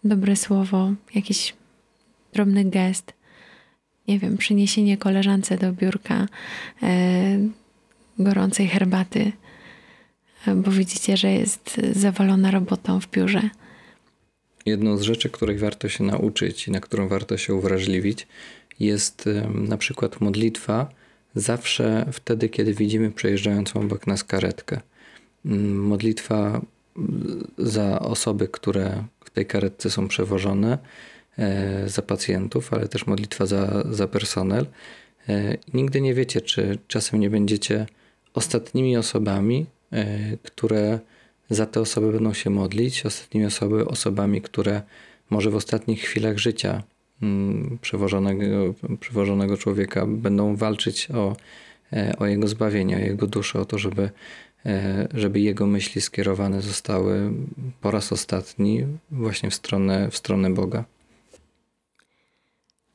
Dobre 0.04 0.36
słowo, 0.36 0.94
jakiś 1.16 1.54
drobny 2.34 2.66
gest, 2.66 3.14
nie 4.08 4.20
wiem, 4.20 4.38
przyniesienie 4.38 4.98
koleżance 4.98 5.58
do 5.58 5.74
biurka 5.74 6.28
e, 6.84 7.40
gorącej 8.20 8.68
herbaty, 8.68 9.32
e, 10.48 10.56
bo 10.56 10.72
widzicie, 10.72 11.18
że 11.18 11.32
jest 11.32 11.82
zawalona 11.92 12.52
robotą 12.52 13.00
w 13.00 13.12
biurze. 13.12 13.50
Jedną 14.68 14.98
z 14.98 15.02
rzeczy, 15.02 15.30
których 15.30 15.60
warto 15.60 15.90
się 15.90 16.04
nauczyć 16.04 16.68
i 16.68 16.72
na 16.72 16.80
którą 16.80 17.08
warto 17.08 17.38
się 17.38 17.54
uwrażliwić, 17.54 18.28
jest 18.80 19.30
na 19.54 19.78
przykład 19.78 20.22
modlitwa 20.22 20.90
zawsze 21.36 22.06
wtedy, 22.12 22.50
kiedy 22.50 22.74
widzimy 22.74 23.12
przejeżdżającą 23.12 23.82
obok 23.82 24.08
nas 24.08 24.24
karetkę. 24.24 24.82
Mm, 25.46 25.76
modlitwa 25.76 26.62
za 27.58 28.00
osoby, 28.00 28.48
które 28.48 29.04
w 29.26 29.30
tej 29.30 29.46
karetce 29.46 29.90
są 29.90 30.08
przewożone, 30.08 30.78
E, 31.40 31.90
za 31.90 32.02
pacjentów, 32.02 32.74
ale 32.74 32.88
też 32.88 33.08
modlitwa 33.08 33.46
za, 33.46 33.84
za 33.92 34.08
personel. 34.08 34.66
E, 35.30 35.58
nigdy 35.74 36.02
nie 36.02 36.14
wiecie, 36.14 36.42
czy 36.42 36.78
czasem 36.88 37.20
nie 37.20 37.30
będziecie 37.30 37.86
ostatnimi 38.34 38.98
osobami, 38.98 39.66
e, 39.92 40.38
które 40.44 41.00
za 41.50 41.66
te 41.66 41.82
osoby 41.82 42.12
będą 42.12 42.34
się 42.34 42.50
modlić, 42.50 43.06
ostatnimi 43.06 43.46
osoby, 43.46 43.86
osobami, 43.86 44.42
które 44.42 44.82
może 45.30 45.50
w 45.50 45.56
ostatnich 45.56 46.02
chwilach 46.02 46.38
życia 46.38 46.84
mm, 47.22 47.78
przewożonego, 47.82 48.46
przewożonego 49.00 49.58
człowieka 49.58 50.06
będą 50.06 50.56
walczyć 50.56 51.12
o, 51.12 51.36
o 52.18 52.26
jego 52.26 52.48
zbawienie, 52.48 52.96
o 52.96 53.00
jego 53.00 53.28
duszę, 53.28 53.60
o 53.60 53.66
to, 53.66 53.78
żeby, 53.78 54.10
żeby 55.14 55.40
jego 55.40 55.68
myśli 55.68 56.02
skierowane 56.02 56.62
zostały 56.62 57.32
po 57.82 57.92
raz 57.92 58.12
ostatni 58.12 58.86
właśnie 59.12 59.50
w 59.50 59.56
stronę, 59.56 60.12
w 60.12 60.18
stronę 60.18 60.50
Boga. 60.50 60.84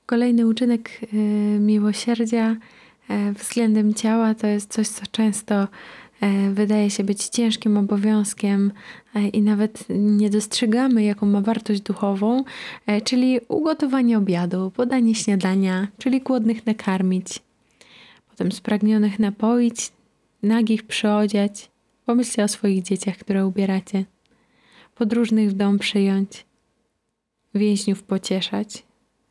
Kolejny 0.07 0.47
uczynek 0.47 0.91
y, 1.03 1.17
miłosierdzia 1.61 2.57
względem 3.39 3.95
ciała 3.95 4.35
to 4.35 4.47
jest 4.47 4.73
coś, 4.73 4.89
co 4.89 5.07
często 5.07 5.69
wydaje 6.52 6.91
się 6.91 7.05
być 7.05 7.29
ciężkim 7.29 7.76
obowiązkiem 7.76 8.73
i 9.33 9.43
nawet 9.43 9.85
nie 9.88 10.31
dostrzegamy, 10.31 11.02
jaką 11.02 11.26
ma 11.26 11.41
wartość 11.41 11.81
duchową, 11.81 12.45
czyli 13.05 13.41
ugotowanie 13.49 14.19
obiadu, 14.19 14.71
podanie 14.76 15.14
śniadania, 15.14 15.88
czyli 15.99 16.21
głodnych 16.21 16.67
nakarmić, 16.67 17.41
potem 18.31 18.52
spragnionych 18.52 19.19
napoić, 19.19 19.93
nagich 20.43 20.83
przyodziać. 20.83 21.71
Pomyślcie 22.07 22.45
o 22.45 22.49
swoich 22.49 22.83
dzieciach, 22.83 23.17
które 23.17 23.47
ubieracie. 23.47 24.05
Podróżnych 24.95 25.50
w 25.50 25.52
dom 25.52 25.79
przyjąć, 25.79 26.47
więźniów 27.55 28.02
pocieszać, 28.02 28.83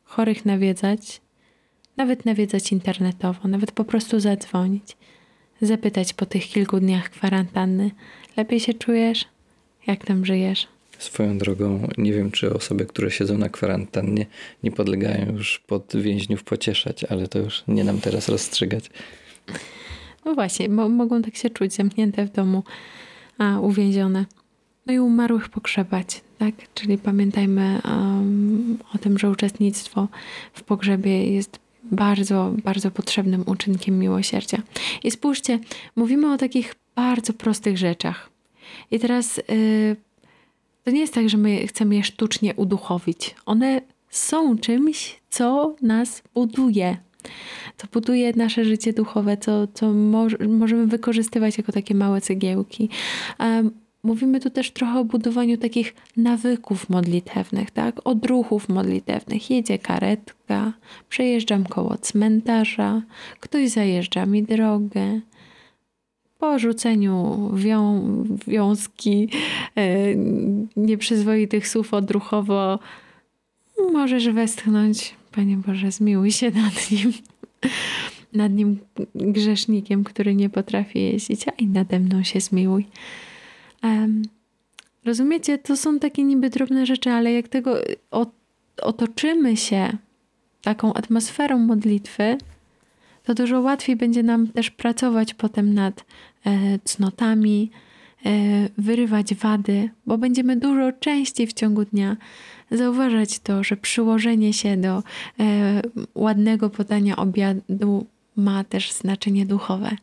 chorych 0.04 0.44
nawiedzać, 0.44 1.20
Nawet 1.96 2.24
nawiedzać 2.24 2.72
internetowo, 2.72 3.48
nawet 3.48 3.72
po 3.72 3.84
prostu 3.84 4.20
zadzwonić. 4.20 4.96
Zapytać 5.62 6.12
po 6.12 6.26
tych 6.26 6.44
kilku 6.44 6.80
dniach 6.80 7.10
kwarantanny. 7.10 7.90
Lepiej 8.36 8.60
się 8.60 8.74
czujesz? 8.74 9.24
Jak 9.86 10.04
tam 10.04 10.26
żyjesz? 10.26 10.68
Swoją 10.98 11.38
drogą, 11.38 11.88
nie 11.98 12.12
wiem, 12.12 12.30
czy 12.30 12.54
osoby, 12.54 12.86
które 12.86 13.10
siedzą 13.10 13.38
na 13.38 13.48
kwarantannie, 13.48 14.26
nie 14.62 14.72
podlegają 14.72 15.32
już 15.32 15.58
pod 15.58 15.92
więźniów 15.96 16.44
pocieszać, 16.44 17.04
ale 17.04 17.28
to 17.28 17.38
już 17.38 17.62
nie 17.68 17.84
nam 17.84 18.00
teraz 18.00 18.28
rozstrzygać. 18.28 18.90
No 20.24 20.34
właśnie, 20.34 20.68
mo 20.68 20.88
mogą 20.88 21.22
tak 21.22 21.36
się 21.36 21.50
czuć, 21.50 21.74
zamknięte 21.74 22.26
w 22.26 22.32
domu, 22.32 22.62
a 23.38 23.60
uwięzione. 23.60 24.26
No 24.86 24.92
i 24.92 24.98
umarłych 24.98 25.48
pogrzebać, 25.48 26.20
tak? 26.38 26.54
Czyli 26.74 26.98
pamiętajmy 26.98 27.80
um, 27.84 28.78
o 28.94 28.98
tym, 28.98 29.18
że 29.18 29.30
uczestnictwo 29.30 30.08
w 30.52 30.62
pogrzebie 30.62 31.32
jest 31.32 31.58
bardzo, 31.92 32.54
bardzo 32.64 32.90
potrzebnym 32.90 33.42
uczynkiem 33.46 33.98
miłosierdzia. 33.98 34.58
I 35.04 35.10
spójrzcie, 35.10 35.58
mówimy 35.96 36.32
o 36.32 36.38
takich 36.38 36.74
bardzo 36.96 37.32
prostych 37.32 37.78
rzeczach. 37.78 38.30
I 38.90 38.98
teraz 38.98 39.36
yy, 39.36 39.96
to 40.84 40.90
nie 40.90 41.00
jest 41.00 41.14
tak, 41.14 41.28
że 41.28 41.36
my 41.36 41.66
chcemy 41.66 41.94
je 41.94 42.04
sztucznie 42.04 42.54
uduchowić. 42.54 43.34
One 43.46 43.80
są 44.10 44.58
czymś, 44.58 45.20
co 45.30 45.76
nas 45.82 46.22
buduje. 46.34 46.96
Co 47.76 47.86
buduje 47.92 48.32
nasze 48.36 48.64
życie 48.64 48.92
duchowe, 48.92 49.36
co, 49.36 49.66
co 49.66 49.92
możemy 50.48 50.86
wykorzystywać 50.86 51.58
jako 51.58 51.72
takie 51.72 51.94
małe 51.94 52.20
cegiełki. 52.20 52.88
Mówimy 54.04 54.40
tu 54.40 54.50
też 54.50 54.70
trochę 54.70 55.00
o 55.00 55.04
budowaniu 55.04 55.58
takich 55.58 55.94
nawyków 56.16 56.88
modlitewnych, 56.88 57.70
tak? 57.70 58.00
Odruchów 58.04 58.68
modlitewnych. 58.68 59.50
Jedzie 59.50 59.78
karetka, 59.78 60.72
przejeżdżam 61.08 61.64
koło 61.64 61.96
cmentarza, 61.96 63.02
ktoś 63.40 63.68
zajeżdża 63.68 64.26
mi 64.26 64.42
drogę. 64.42 65.20
Po 66.38 66.58
rzuceniu 66.58 67.50
wią 67.54 68.04
wiązki 68.46 69.28
e, 69.76 70.14
nieprzyzwoitych 70.76 71.68
słów 71.68 71.94
odruchowo 71.94 72.78
możesz 73.92 74.28
westchnąć, 74.28 75.14
Panie 75.32 75.56
Boże, 75.56 75.90
zmiłuj 75.90 76.32
się 76.32 76.50
nad 76.50 76.90
nim, 76.90 77.12
nad 78.32 78.52
nim 78.52 78.78
grzesznikiem, 79.14 80.04
który 80.04 80.34
nie 80.34 80.50
potrafi 80.50 81.00
jeździć, 81.00 81.48
a 81.48 81.50
i 81.50 81.66
nade 81.66 82.00
mną 82.00 82.22
się 82.22 82.40
zmiłuj. 82.40 82.86
Um, 83.82 84.22
rozumiecie, 85.04 85.58
to 85.58 85.76
są 85.76 85.98
takie 85.98 86.22
niby 86.24 86.50
drobne 86.50 86.86
rzeczy, 86.86 87.10
ale 87.10 87.32
jak 87.32 87.48
tego 87.48 87.74
otoczymy 88.82 89.56
się 89.56 89.96
taką 90.62 90.94
atmosferą 90.94 91.58
modlitwy, 91.58 92.38
to 93.24 93.34
dużo 93.34 93.60
łatwiej 93.60 93.96
będzie 93.96 94.22
nam 94.22 94.48
też 94.48 94.70
pracować 94.70 95.34
potem 95.34 95.74
nad 95.74 96.04
e, 96.44 96.78
cnotami, 96.84 97.70
e, 98.26 98.30
wyrywać 98.78 99.34
wady, 99.34 99.90
bo 100.06 100.18
będziemy 100.18 100.56
dużo 100.56 100.92
częściej 100.92 101.46
w 101.46 101.52
ciągu 101.52 101.84
dnia 101.84 102.16
zauważać 102.70 103.38
to, 103.38 103.64
że 103.64 103.76
przyłożenie 103.76 104.52
się 104.52 104.76
do 104.76 105.02
e, 105.40 105.82
ładnego 106.14 106.70
podania 106.70 107.16
obiadu 107.16 108.06
ma 108.36 108.64
też 108.64 108.92
znaczenie 108.92 109.46
duchowe. 109.46 109.96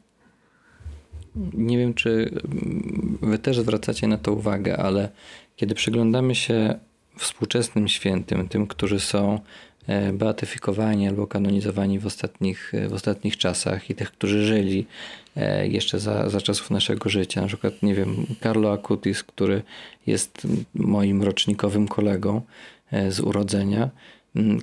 Nie 1.54 1.78
wiem, 1.78 1.94
czy 1.94 2.32
wy 3.22 3.40
też 3.40 3.60
zwracacie 3.60 4.08
na 4.08 4.18
to 4.18 4.34
uwagę, 4.34 4.78
ale 4.78 5.10
kiedy 5.56 5.76
przyglądamy 5.76 6.36
się 6.36 6.80
współczesnym 7.18 7.88
świętym, 7.88 8.48
tym, 8.48 8.68
którzy 8.68 9.00
są 9.00 9.40
e, 9.88 10.14
beatyfikowani 10.14 11.08
albo 11.08 11.28
kanonizowani 11.28 12.00
w 12.00 12.06
ostatnich, 12.06 12.72
w 12.90 12.94
ostatnich 12.94 13.38
czasach 13.38 13.90
i 13.90 13.96
tych, 13.96 14.12
którzy 14.12 14.46
żyli 14.46 14.86
e, 15.36 15.68
jeszcze 15.68 16.00
za, 16.00 16.30
za 16.30 16.42
czasów 16.42 16.72
naszego 16.72 17.10
życia. 17.10 17.42
Na 17.42 17.48
przykład, 17.48 17.84
nie 17.84 17.96
wiem, 17.96 18.26
Carlo 18.44 18.74
Acutis, 18.74 19.24
który 19.24 19.62
jest 20.08 20.48
moim 20.74 21.24
rocznikowym 21.24 21.88
kolegą 21.88 22.42
e, 22.92 23.12
z 23.12 23.20
urodzenia 23.20 23.90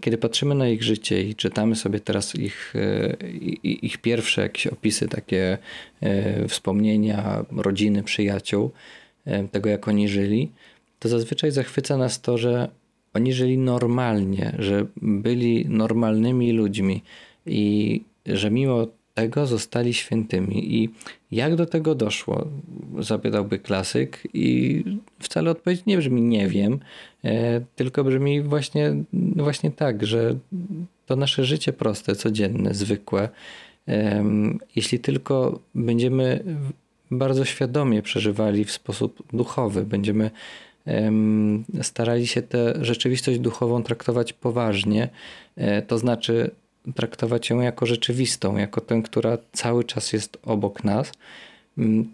kiedy 0.00 0.18
patrzymy 0.18 0.54
na 0.54 0.68
ich 0.68 0.82
życie 0.82 1.22
i 1.22 1.34
czytamy 1.34 1.76
sobie 1.76 2.00
teraz 2.00 2.34
ich, 2.34 2.74
e, 2.76 3.16
ich 3.62 3.98
pierwsze 3.98 4.42
jakieś 4.42 4.66
opisy, 4.66 5.08
takie 5.08 5.58
e, 6.00 6.48
wspomnienia 6.48 7.44
rodziny, 7.56 8.02
przyjaciół, 8.02 8.70
e, 9.24 9.48
tego 9.48 9.68
jak 9.70 9.88
oni 9.88 10.08
żyli, 10.08 10.50
to 10.98 11.08
zazwyczaj 11.08 11.50
zachwyca 11.50 11.96
nas 11.96 12.20
to, 12.20 12.38
że 12.38 12.68
oni 13.14 13.32
żyli 13.32 13.58
normalnie, 13.58 14.56
że 14.58 14.86
byli 14.96 15.66
normalnymi 15.68 16.52
ludźmi 16.52 17.02
i 17.46 18.00
że 18.26 18.50
mimo 18.50 18.86
tego 19.16 19.46
zostali 19.46 19.94
świętymi. 19.94 20.74
I 20.74 20.90
jak 21.30 21.56
do 21.56 21.66
tego 21.66 21.94
doszło? 21.94 22.46
Zapytałby 22.98 23.58
klasyk, 23.58 24.28
i 24.34 24.84
wcale 25.18 25.50
odpowiedź 25.50 25.86
nie 25.86 25.98
brzmi 25.98 26.22
nie 26.22 26.48
wiem, 26.48 26.78
e, 27.24 27.60
tylko 27.76 28.04
brzmi 28.04 28.42
właśnie, 28.42 28.94
właśnie 29.36 29.70
tak, 29.70 30.06
że 30.06 30.38
to 31.06 31.16
nasze 31.16 31.44
życie 31.44 31.72
proste, 31.72 32.14
codzienne, 32.14 32.74
zwykłe. 32.74 33.28
Jeśli 34.76 34.98
tylko 34.98 35.60
będziemy 35.74 36.44
bardzo 37.10 37.44
świadomie 37.44 38.02
przeżywali 38.02 38.64
w 38.64 38.72
sposób 38.72 39.22
duchowy, 39.32 39.84
będziemy 39.84 40.30
starali 41.82 42.26
się 42.26 42.42
tę 42.42 42.74
rzeczywistość 42.80 43.38
duchową 43.38 43.82
traktować 43.82 44.32
poważnie, 44.32 45.08
e, 45.56 45.82
to 45.82 45.98
znaczy 45.98 46.50
traktować 46.94 47.50
ją 47.50 47.60
jako 47.60 47.86
rzeczywistą, 47.86 48.56
jako 48.56 48.80
tę, 48.80 49.02
która 49.02 49.38
cały 49.52 49.84
czas 49.84 50.12
jest 50.12 50.38
obok 50.42 50.84
nas, 50.84 51.12
mm, 51.78 52.10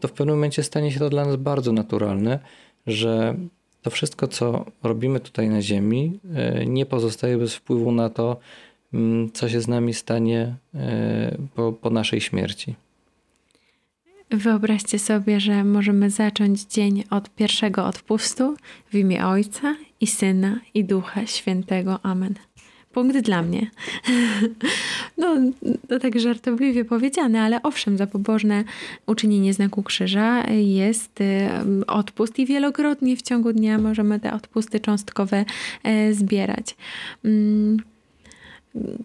to 0.00 0.08
w 0.08 0.12
pewnym 0.12 0.36
momencie 0.36 0.62
stanie 0.62 0.92
się 0.92 0.98
to 0.98 1.10
dla 1.10 1.24
nas 1.24 1.36
bardzo 1.36 1.72
naturalne, 1.72 2.38
że 2.86 3.34
to 3.82 3.90
wszystko, 3.90 4.28
co 4.28 4.64
robimy 4.82 5.20
tutaj 5.20 5.48
na 5.48 5.62
Ziemi, 5.62 6.20
e, 6.34 6.66
nie 6.66 6.86
pozostaje 6.86 7.38
bez 7.38 7.54
wpływu 7.54 7.92
na 7.92 8.10
to, 8.10 8.36
mm, 8.94 9.32
co 9.32 9.48
się 9.48 9.60
z 9.60 9.68
nami 9.68 9.94
stanie 9.94 10.54
e, 10.74 11.36
po, 11.54 11.72
po 11.72 11.90
naszej 11.90 12.20
śmierci. 12.20 12.74
Wyobraźcie 14.30 14.98
sobie, 14.98 15.40
że 15.40 15.64
możemy 15.64 16.10
zacząć 16.10 16.62
dzień 16.64 17.04
od 17.10 17.30
pierwszego 17.30 17.86
odpustu 17.86 18.56
w 18.90 18.94
imię 18.94 19.26
Ojca 19.26 19.76
i 20.00 20.06
Syna 20.06 20.60
i 20.74 20.84
Ducha 20.84 21.26
Świętego. 21.26 21.98
Amen. 22.02 22.34
Punkt 22.92 23.18
dla 23.18 23.42
mnie. 23.42 23.66
No, 25.18 25.36
to 25.88 25.98
tak 25.98 26.20
żartobliwie 26.20 26.84
powiedziane, 26.84 27.42
ale 27.42 27.62
owszem, 27.62 27.98
za 27.98 28.06
pobożne 28.06 28.64
uczynienie 29.06 29.54
znaku 29.54 29.82
krzyża 29.82 30.50
jest 30.50 31.18
odpust 31.86 32.38
i 32.38 32.46
wielokrotnie 32.46 33.16
w 33.16 33.22
ciągu 33.22 33.52
dnia 33.52 33.78
możemy 33.78 34.20
te 34.20 34.32
odpusty 34.32 34.80
cząstkowe 34.80 35.44
e, 35.82 36.14
zbierać. 36.14 36.76
Mm, 37.24 37.76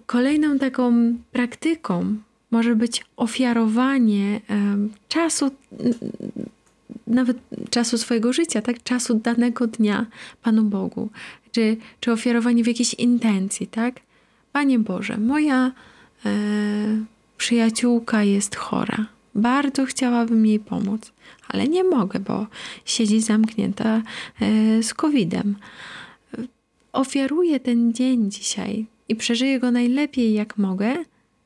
kolejną 0.05 0.59
taką 0.59 1.13
praktyką 1.31 2.15
może 2.51 2.75
być 2.75 3.05
ofiarowanie 3.17 4.41
czasu 5.07 5.51
nawet 7.07 7.37
czasu 7.69 7.97
swojego 7.97 8.33
życia, 8.33 8.61
tak? 8.61 8.83
Czasu 8.83 9.13
danego 9.15 9.67
dnia 9.67 10.05
Panu 10.41 10.63
Bogu 10.63 11.09
czy, 11.57 11.77
czy 11.99 12.11
ofiarowanie 12.11 12.63
w 12.63 12.67
jakiejś 12.67 12.93
intencji, 12.93 13.67
tak? 13.67 13.99
Panie 14.51 14.79
Boże, 14.79 15.17
moja 15.17 15.71
e, 16.25 16.31
przyjaciółka 17.37 18.23
jest 18.23 18.55
chora. 18.55 19.05
Bardzo 19.35 19.85
chciałabym 19.85 20.45
jej 20.45 20.59
pomóc, 20.59 21.11
ale 21.47 21.67
nie 21.67 21.83
mogę, 21.83 22.19
bo 22.19 22.47
siedzi 22.85 23.21
zamknięta 23.21 24.01
e, 24.41 24.83
z 24.83 24.93
COVID-em. 24.93 25.55
Ofiaruję 26.93 27.59
ten 27.59 27.93
dzień 27.93 28.31
dzisiaj 28.31 28.85
i 29.09 29.15
przeżyję 29.15 29.59
go 29.59 29.71
najlepiej 29.71 30.33
jak 30.33 30.57
mogę, 30.57 30.95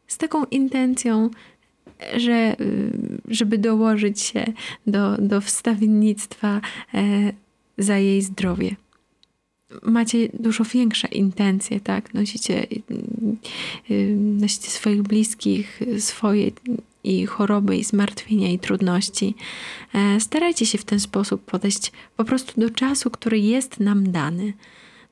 z 0.08 0.18
taką 0.18 0.46
intencją, 0.46 1.30
że, 2.18 2.56
żeby 3.28 3.58
dołożyć 3.58 4.22
się 4.22 4.46
do, 4.88 5.18
do 5.18 5.42
wstawiennictwa 5.42 6.62
e, 6.94 7.02
za 7.78 7.98
jej 7.98 8.22
zdrowie 8.22 8.76
macie 9.84 10.30
dużo 10.34 10.64
większe 10.64 11.08
intencje, 11.08 11.80
tak? 11.80 12.14
Nosicie, 12.14 12.64
y, 12.64 12.82
y, 13.92 14.16
nosicie 14.18 14.70
swoich 14.70 15.02
bliskich, 15.02 15.80
swoje 16.00 16.52
i 17.04 17.26
choroby, 17.26 17.78
i 17.78 17.84
zmartwienia, 17.84 18.50
i 18.50 18.60
trudności. 18.60 19.36
E, 19.94 20.20
starajcie 20.20 20.66
się 20.66 20.78
w 20.78 20.84
ten 20.84 21.00
sposób 21.00 21.46
podejść 21.46 21.92
po 22.18 22.24
prostu 22.24 22.62
do 22.62 22.70
czasu, 22.70 23.10
który 23.10 23.40
jest 23.40 23.80
nam 23.80 24.12
dany. 24.12 24.54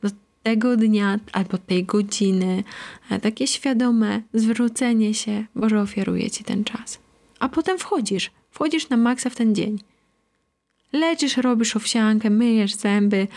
Do 0.01 0.09
tego 0.43 0.77
dnia 0.77 1.19
albo 1.31 1.57
tej 1.57 1.83
godziny. 1.83 2.63
E, 3.09 3.19
takie 3.19 3.47
świadome 3.47 4.21
zwrócenie 4.33 5.13
się, 5.13 5.45
Boże, 5.55 5.81
ofiaruję 5.81 6.31
Ci 6.31 6.43
ten 6.43 6.63
czas. 6.63 6.99
A 7.39 7.49
potem 7.49 7.77
wchodzisz, 7.77 8.31
wchodzisz 8.51 8.89
na 8.89 8.97
maksa 8.97 9.29
w 9.29 9.35
ten 9.35 9.55
dzień. 9.55 9.79
Leczysz, 10.93 11.37
robisz 11.37 11.75
owsiankę, 11.75 12.29
myjesz 12.29 12.75
zęby, 12.75 13.27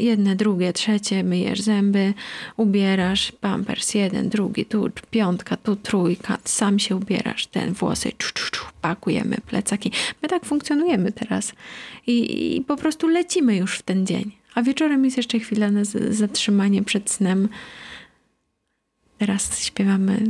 jedne, 0.00 0.36
drugie, 0.36 0.72
trzecie, 0.72 1.24
myjesz 1.24 1.60
zęby, 1.60 2.14
ubierasz, 2.56 3.32
pampers, 3.32 3.94
jeden, 3.94 4.28
drugi, 4.28 4.64
tu 4.64 4.90
piątka, 5.10 5.56
tu 5.56 5.76
trójka, 5.76 6.38
sam 6.44 6.78
się 6.78 6.96
ubierasz, 6.96 7.46
ten 7.46 7.72
włosy, 7.72 8.12
czu, 8.18 8.34
czu, 8.34 8.50
czu, 8.50 8.64
pakujemy 8.80 9.36
plecaki. 9.46 9.92
My 10.22 10.28
tak 10.28 10.44
funkcjonujemy 10.44 11.12
teraz 11.12 11.52
I, 12.06 12.56
i 12.56 12.60
po 12.60 12.76
prostu 12.76 13.08
lecimy 13.08 13.56
już 13.56 13.78
w 13.78 13.82
ten 13.82 14.06
dzień. 14.06 14.30
A 14.54 14.62
wieczorem 14.62 15.04
jest 15.04 15.16
jeszcze 15.16 15.38
chwila 15.38 15.70
na 15.70 15.80
zatrzymanie 16.10 16.82
przed 16.82 17.10
snem. 17.10 17.48
Teraz 19.18 19.64
śpiewamy 19.64 20.20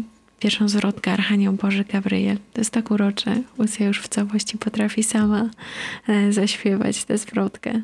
pierwszą 0.40 0.68
zwrotkę 0.68 1.12
Archanioł 1.12 1.52
Boży 1.52 1.84
Gabriel. 1.84 2.36
To 2.52 2.60
jest 2.60 2.70
tak 2.70 2.90
urocze. 2.90 3.42
Lucja 3.58 3.86
już 3.86 4.00
w 4.00 4.08
całości 4.08 4.58
potrafi 4.58 5.02
sama 5.02 5.50
e, 6.08 6.32
zaśpiewać 6.32 7.04
tę 7.04 7.18
zwrotkę. 7.18 7.82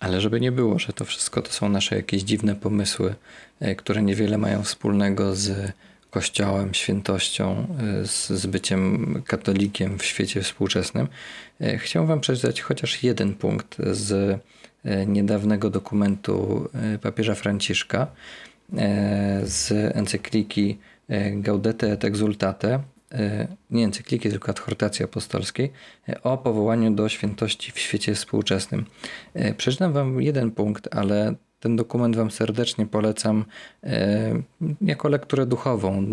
Ale 0.00 0.20
żeby 0.20 0.40
nie 0.40 0.52
było, 0.52 0.78
że 0.78 0.92
to 0.92 1.04
wszystko 1.04 1.42
to 1.42 1.52
są 1.52 1.68
nasze 1.68 1.96
jakieś 1.96 2.22
dziwne 2.22 2.54
pomysły, 2.54 3.14
e, 3.60 3.74
które 3.74 4.02
niewiele 4.02 4.38
mają 4.38 4.62
wspólnego 4.62 5.34
z 5.34 5.72
Kościołem, 6.10 6.74
świętością, 6.74 7.66
e, 8.02 8.06
z, 8.06 8.28
z 8.28 8.46
byciem 8.46 9.22
katolikiem 9.26 9.98
w 9.98 10.04
świecie 10.04 10.42
współczesnym, 10.42 11.08
chciałbym 11.78 12.08
Wam 12.08 12.20
przeczytać 12.20 12.60
chociaż 12.60 13.02
jeden 13.02 13.34
punkt 13.34 13.76
z 13.92 14.40
niedawnego 15.06 15.70
dokumentu 15.70 16.68
papieża 17.02 17.34
Franciszka 17.34 18.06
z 19.44 19.72
encykliki 19.96 20.78
E, 21.10 21.30
Gaudete 21.42 21.92
et 21.92 22.04
Exultate, 22.04 22.74
e, 22.74 22.80
nie 23.70 23.84
encykliki, 23.84 24.30
tylko 24.30 24.52
adhortacji 24.52 25.04
apostolskiej, 25.04 25.72
e, 26.08 26.22
o 26.22 26.38
powołaniu 26.38 26.90
do 26.90 27.08
świętości 27.08 27.72
w 27.72 27.78
świecie 27.78 28.14
współczesnym. 28.14 28.86
Przeczytam 29.56 29.92
Wam 29.92 30.22
jeden 30.22 30.50
punkt, 30.50 30.94
ale 30.94 31.34
ten 31.60 31.76
dokument 31.76 32.16
Wam 32.16 32.30
serdecznie 32.30 32.86
polecam 32.86 33.44
jako 34.80 35.08
lekturę 35.08 35.46
duchową, 35.46 36.04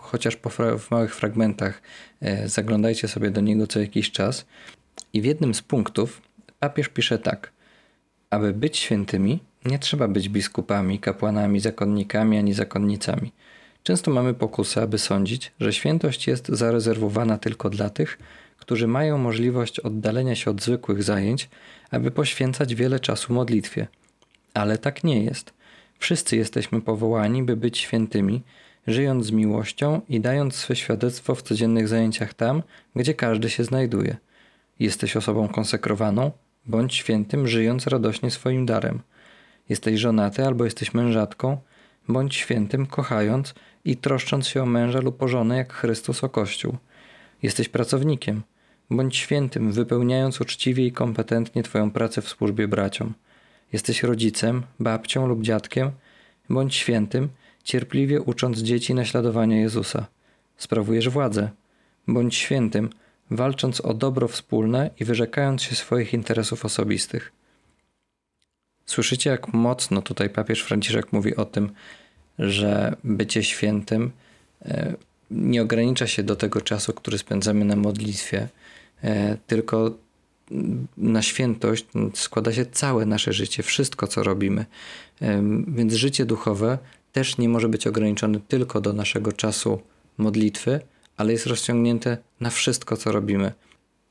chociaż 0.00 0.36
w 0.78 0.90
małych 0.90 1.14
fragmentach 1.14 1.82
zaglądajcie 2.44 3.08
sobie 3.08 3.30
do 3.30 3.40
niego 3.40 3.66
co 3.66 3.80
jakiś 3.80 4.10
czas. 4.10 4.46
I 5.12 5.20
w 5.20 5.24
jednym 5.24 5.54
z 5.54 5.62
punktów 5.62 6.22
papież 6.60 6.88
pisze 6.88 7.18
tak: 7.18 7.52
Aby 8.30 8.52
być 8.52 8.76
świętymi, 8.76 9.40
nie 9.64 9.78
trzeba 9.78 10.08
być 10.08 10.28
biskupami, 10.28 10.98
kapłanami, 10.98 11.60
zakonnikami 11.60 12.38
ani 12.38 12.52
zakonnicami. 12.52 13.32
Często 13.86 14.10
mamy 14.10 14.34
pokusę, 14.34 14.82
aby 14.82 14.98
sądzić, 14.98 15.52
że 15.60 15.72
świętość 15.72 16.26
jest 16.26 16.48
zarezerwowana 16.48 17.38
tylko 17.38 17.70
dla 17.70 17.90
tych, 17.90 18.18
którzy 18.58 18.86
mają 18.86 19.18
możliwość 19.18 19.80
oddalenia 19.80 20.34
się 20.34 20.50
od 20.50 20.62
zwykłych 20.62 21.02
zajęć, 21.02 21.48
aby 21.90 22.10
poświęcać 22.10 22.74
wiele 22.74 23.00
czasu 23.00 23.32
modlitwie. 23.32 23.86
Ale 24.54 24.78
tak 24.78 25.04
nie 25.04 25.24
jest. 25.24 25.52
Wszyscy 25.98 26.36
jesteśmy 26.36 26.80
powołani, 26.80 27.42
by 27.42 27.56
być 27.56 27.78
świętymi, 27.78 28.42
żyjąc 28.86 29.26
z 29.26 29.30
miłością 29.30 30.00
i 30.08 30.20
dając 30.20 30.54
swe 30.54 30.76
świadectwo 30.76 31.34
w 31.34 31.42
codziennych 31.42 31.88
zajęciach 31.88 32.34
tam, 32.34 32.62
gdzie 32.96 33.14
każdy 33.14 33.50
się 33.50 33.64
znajduje. 33.64 34.16
Jesteś 34.78 35.16
osobą 35.16 35.48
konsekrowaną, 35.48 36.30
bądź 36.64 36.94
świętym, 36.94 37.48
żyjąc 37.48 37.86
radośnie 37.86 38.30
swoim 38.30 38.66
darem. 38.66 39.00
Jesteś 39.68 40.00
żonaty 40.00 40.46
albo 40.46 40.64
jesteś 40.64 40.94
mężatką, 40.94 41.58
bądź 42.08 42.34
świętym, 42.34 42.86
kochając 42.86 43.54
i 43.84 43.96
troszcząc 43.96 44.48
się 44.48 44.62
o 44.62 44.66
męża 44.66 45.00
lub 45.00 45.22
o 45.22 45.28
żonę, 45.28 45.56
jak 45.56 45.72
Chrystus 45.72 46.24
o 46.24 46.28
Kościół. 46.28 46.76
Jesteś 47.42 47.68
pracownikiem, 47.68 48.42
bądź 48.90 49.16
świętym, 49.16 49.72
wypełniając 49.72 50.40
uczciwie 50.40 50.86
i 50.86 50.92
kompetentnie 50.92 51.62
Twoją 51.62 51.90
pracę 51.90 52.22
w 52.22 52.28
służbie 52.28 52.68
braciom. 52.68 53.14
Jesteś 53.72 54.02
rodzicem, 54.02 54.62
babcią 54.80 55.26
lub 55.26 55.42
dziadkiem, 55.42 55.90
bądź 56.50 56.74
świętym, 56.74 57.28
cierpliwie 57.64 58.20
ucząc 58.20 58.58
dzieci 58.58 58.94
naśladowania 58.94 59.60
Jezusa. 59.60 60.06
Sprawujesz 60.56 61.08
władzę, 61.08 61.50
bądź 62.08 62.34
świętym, 62.34 62.90
walcząc 63.30 63.80
o 63.80 63.94
dobro 63.94 64.28
wspólne 64.28 64.90
i 65.00 65.04
wyrzekając 65.04 65.62
się 65.62 65.74
swoich 65.74 66.14
interesów 66.14 66.64
osobistych. 66.64 67.32
Słyszycie, 68.86 69.30
jak 69.30 69.52
mocno 69.52 70.02
tutaj 70.02 70.30
papież 70.30 70.62
Franciszek 70.62 71.12
mówi 71.12 71.36
o 71.36 71.44
tym, 71.44 71.70
że 72.38 72.96
bycie 73.04 73.44
świętym 73.44 74.10
e, 74.64 74.94
nie 75.30 75.62
ogranicza 75.62 76.06
się 76.06 76.22
do 76.22 76.36
tego 76.36 76.60
czasu, 76.60 76.92
który 76.92 77.18
spędzamy 77.18 77.64
na 77.64 77.76
modlitwie, 77.76 78.48
e, 79.02 79.36
tylko 79.46 79.90
na 80.96 81.22
świętość 81.22 81.86
składa 82.14 82.52
się 82.52 82.66
całe 82.66 83.06
nasze 83.06 83.32
życie, 83.32 83.62
wszystko 83.62 84.06
co 84.06 84.22
robimy. 84.22 84.66
E, 85.22 85.42
więc 85.68 85.94
życie 85.94 86.24
duchowe 86.26 86.78
też 87.12 87.38
nie 87.38 87.48
może 87.48 87.68
być 87.68 87.86
ograniczone 87.86 88.40
tylko 88.48 88.80
do 88.80 88.92
naszego 88.92 89.32
czasu 89.32 89.80
modlitwy, 90.18 90.80
ale 91.16 91.32
jest 91.32 91.46
rozciągnięte 91.46 92.18
na 92.40 92.50
wszystko 92.50 92.96
co 92.96 93.12
robimy. 93.12 93.52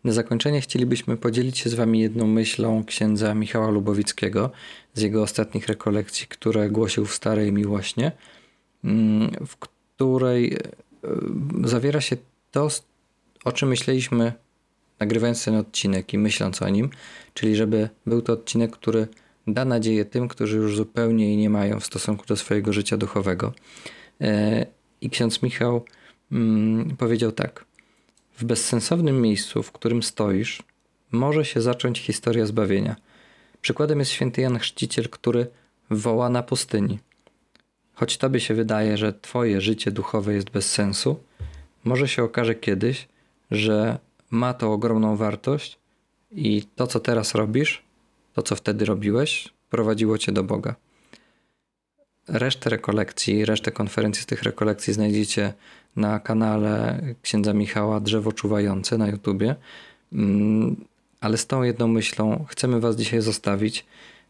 Na 0.06 0.12
zakończenie 0.12 0.62
chcielibyśmy 0.62 1.18
podzielić 1.18 1.58
się 1.58 1.70
z 1.70 1.74
Wami 1.74 2.00
jedną 2.00 2.28
myślą 2.28 2.84
księdza 2.84 3.34
Michała 3.34 3.70
Lubowickiego 3.70 4.52
z 4.94 5.02
jego 5.02 5.24
ostatnich 5.24 5.68
rekolekcji, 5.68 6.28
które 6.28 6.70
głosił 6.70 7.06
w 7.06 7.14
Starej 7.14 7.54
Miłośnie, 7.54 8.12
mm, 8.84 9.32
w 9.46 9.58
której 9.58 10.54
e, 10.54 10.58
zawiera 11.64 12.02
się 12.02 12.18
to, 12.52 12.68
o 13.46 13.52
czym 13.52 13.70
myśleliśmy 13.70 14.34
nagrywając 15.00 15.46
ten 15.46 15.56
odcinek 15.56 16.14
i 16.14 16.18
myśląc 16.18 16.62
o 16.62 16.70
nim, 16.70 16.90
czyli 17.34 17.56
żeby 17.56 17.90
był 18.06 18.22
to 18.22 18.34
odcinek, 18.34 18.72
który 18.72 19.08
da 19.48 19.66
nadzieję 19.66 20.06
tym, 20.06 20.28
którzy 20.28 20.58
już 20.58 20.76
zupełnie 20.76 21.28
jej 21.28 21.38
nie 21.38 21.50
mają 21.50 21.80
w 21.80 21.86
stosunku 21.86 22.26
do 22.26 22.36
swojego 22.36 22.74
życia 22.74 22.98
duchowego. 22.98 23.54
E, 24.22 24.66
I 25.02 25.10
ksiądz 25.10 25.42
Michał 25.42 25.86
mm, 26.32 26.98
powiedział 26.98 27.32
tak– 27.32 27.66
w 28.38 28.44
bezsensownym 28.44 29.22
miejscu, 29.22 29.64
w 29.64 29.72
którym 29.72 30.04
stoisz, 30.04 30.64
może 31.12 31.46
się 31.46 31.62
zacząć 31.62 32.00
historia 32.00 32.46
zbawienia. 32.46 32.96
Przykładem 33.62 34.00
jest 34.00 34.12
święty 34.12 34.42
Jan 34.42 34.60
Chrzciciel, 34.60 35.10
który 35.10 35.48
woła 35.90 36.30
na 36.30 36.44
pustyni. 36.44 37.00
Choć 37.94 38.18
tobie 38.18 38.40
się 38.40 38.54
wydaje, 38.54 38.98
że 38.98 39.14
twoje 39.14 39.62
życie 39.62 39.92
duchowe 39.92 40.34
jest 40.34 40.50
bez 40.50 40.72
sensu, 40.72 41.20
może 41.84 42.08
się 42.08 42.24
okaże 42.24 42.56
kiedyś, 42.56 43.08
że 43.52 43.98
ma 44.32 44.54
to 44.54 44.74
ogromną 44.74 45.16
wartość 45.16 45.80
i 46.32 46.64
to, 46.76 46.88
co 46.88 47.00
teraz 47.00 47.36
robisz, 47.36 47.84
to, 48.34 48.42
co 48.42 48.56
wtedy 48.56 48.86
robiłeś, 48.86 49.50
prowadziło 49.70 50.18
cię 50.18 50.32
do 50.32 50.44
Boga. 50.44 50.76
Resztę 52.28 52.70
rekolekcji, 52.70 53.46
resztę 53.46 53.72
konferencji 53.72 54.24
z 54.24 54.26
tych 54.26 54.44
rekolekcji 54.44 54.94
znajdziecie 54.94 55.54
na 55.96 56.20
kanale 56.20 57.02
księdza 57.22 57.54
Michała 57.54 58.00
Drzewo 58.00 58.32
Czuwające 58.32 58.98
na 58.98 59.08
YouTubie. 59.08 59.56
Mm, 60.14 60.76
ale 61.22 61.38
z 61.38 61.48
tą 61.48 61.64
jedną 61.64 61.88
myślą 61.88 62.46
chcemy 62.50 62.80
Was 62.80 62.96
dzisiaj 62.96 63.22
zostawić, 63.22 63.86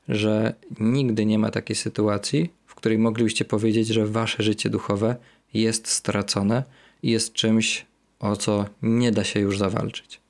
że 0.10 0.54
nigdy 0.80 1.26
nie 1.26 1.40
ma 1.40 1.52
takiej 1.52 1.76
sytuacji, 1.76 2.50
w 2.66 2.76
której 2.76 2.98
moglibyście 2.98 3.46
powiedzieć, 3.46 3.88
że 3.88 4.06
Wasze 4.06 4.44
życie 4.44 4.70
duchowe 4.70 5.16
jest 5.54 5.88
stracone 5.88 6.64
i 7.04 7.12
jest 7.12 7.34
czymś, 7.34 7.86
o 8.20 8.36
co 8.36 8.66
nie 8.82 9.12
da 9.12 9.24
się 9.24 9.40
już 9.40 9.58
zawalczyć. 9.58 10.25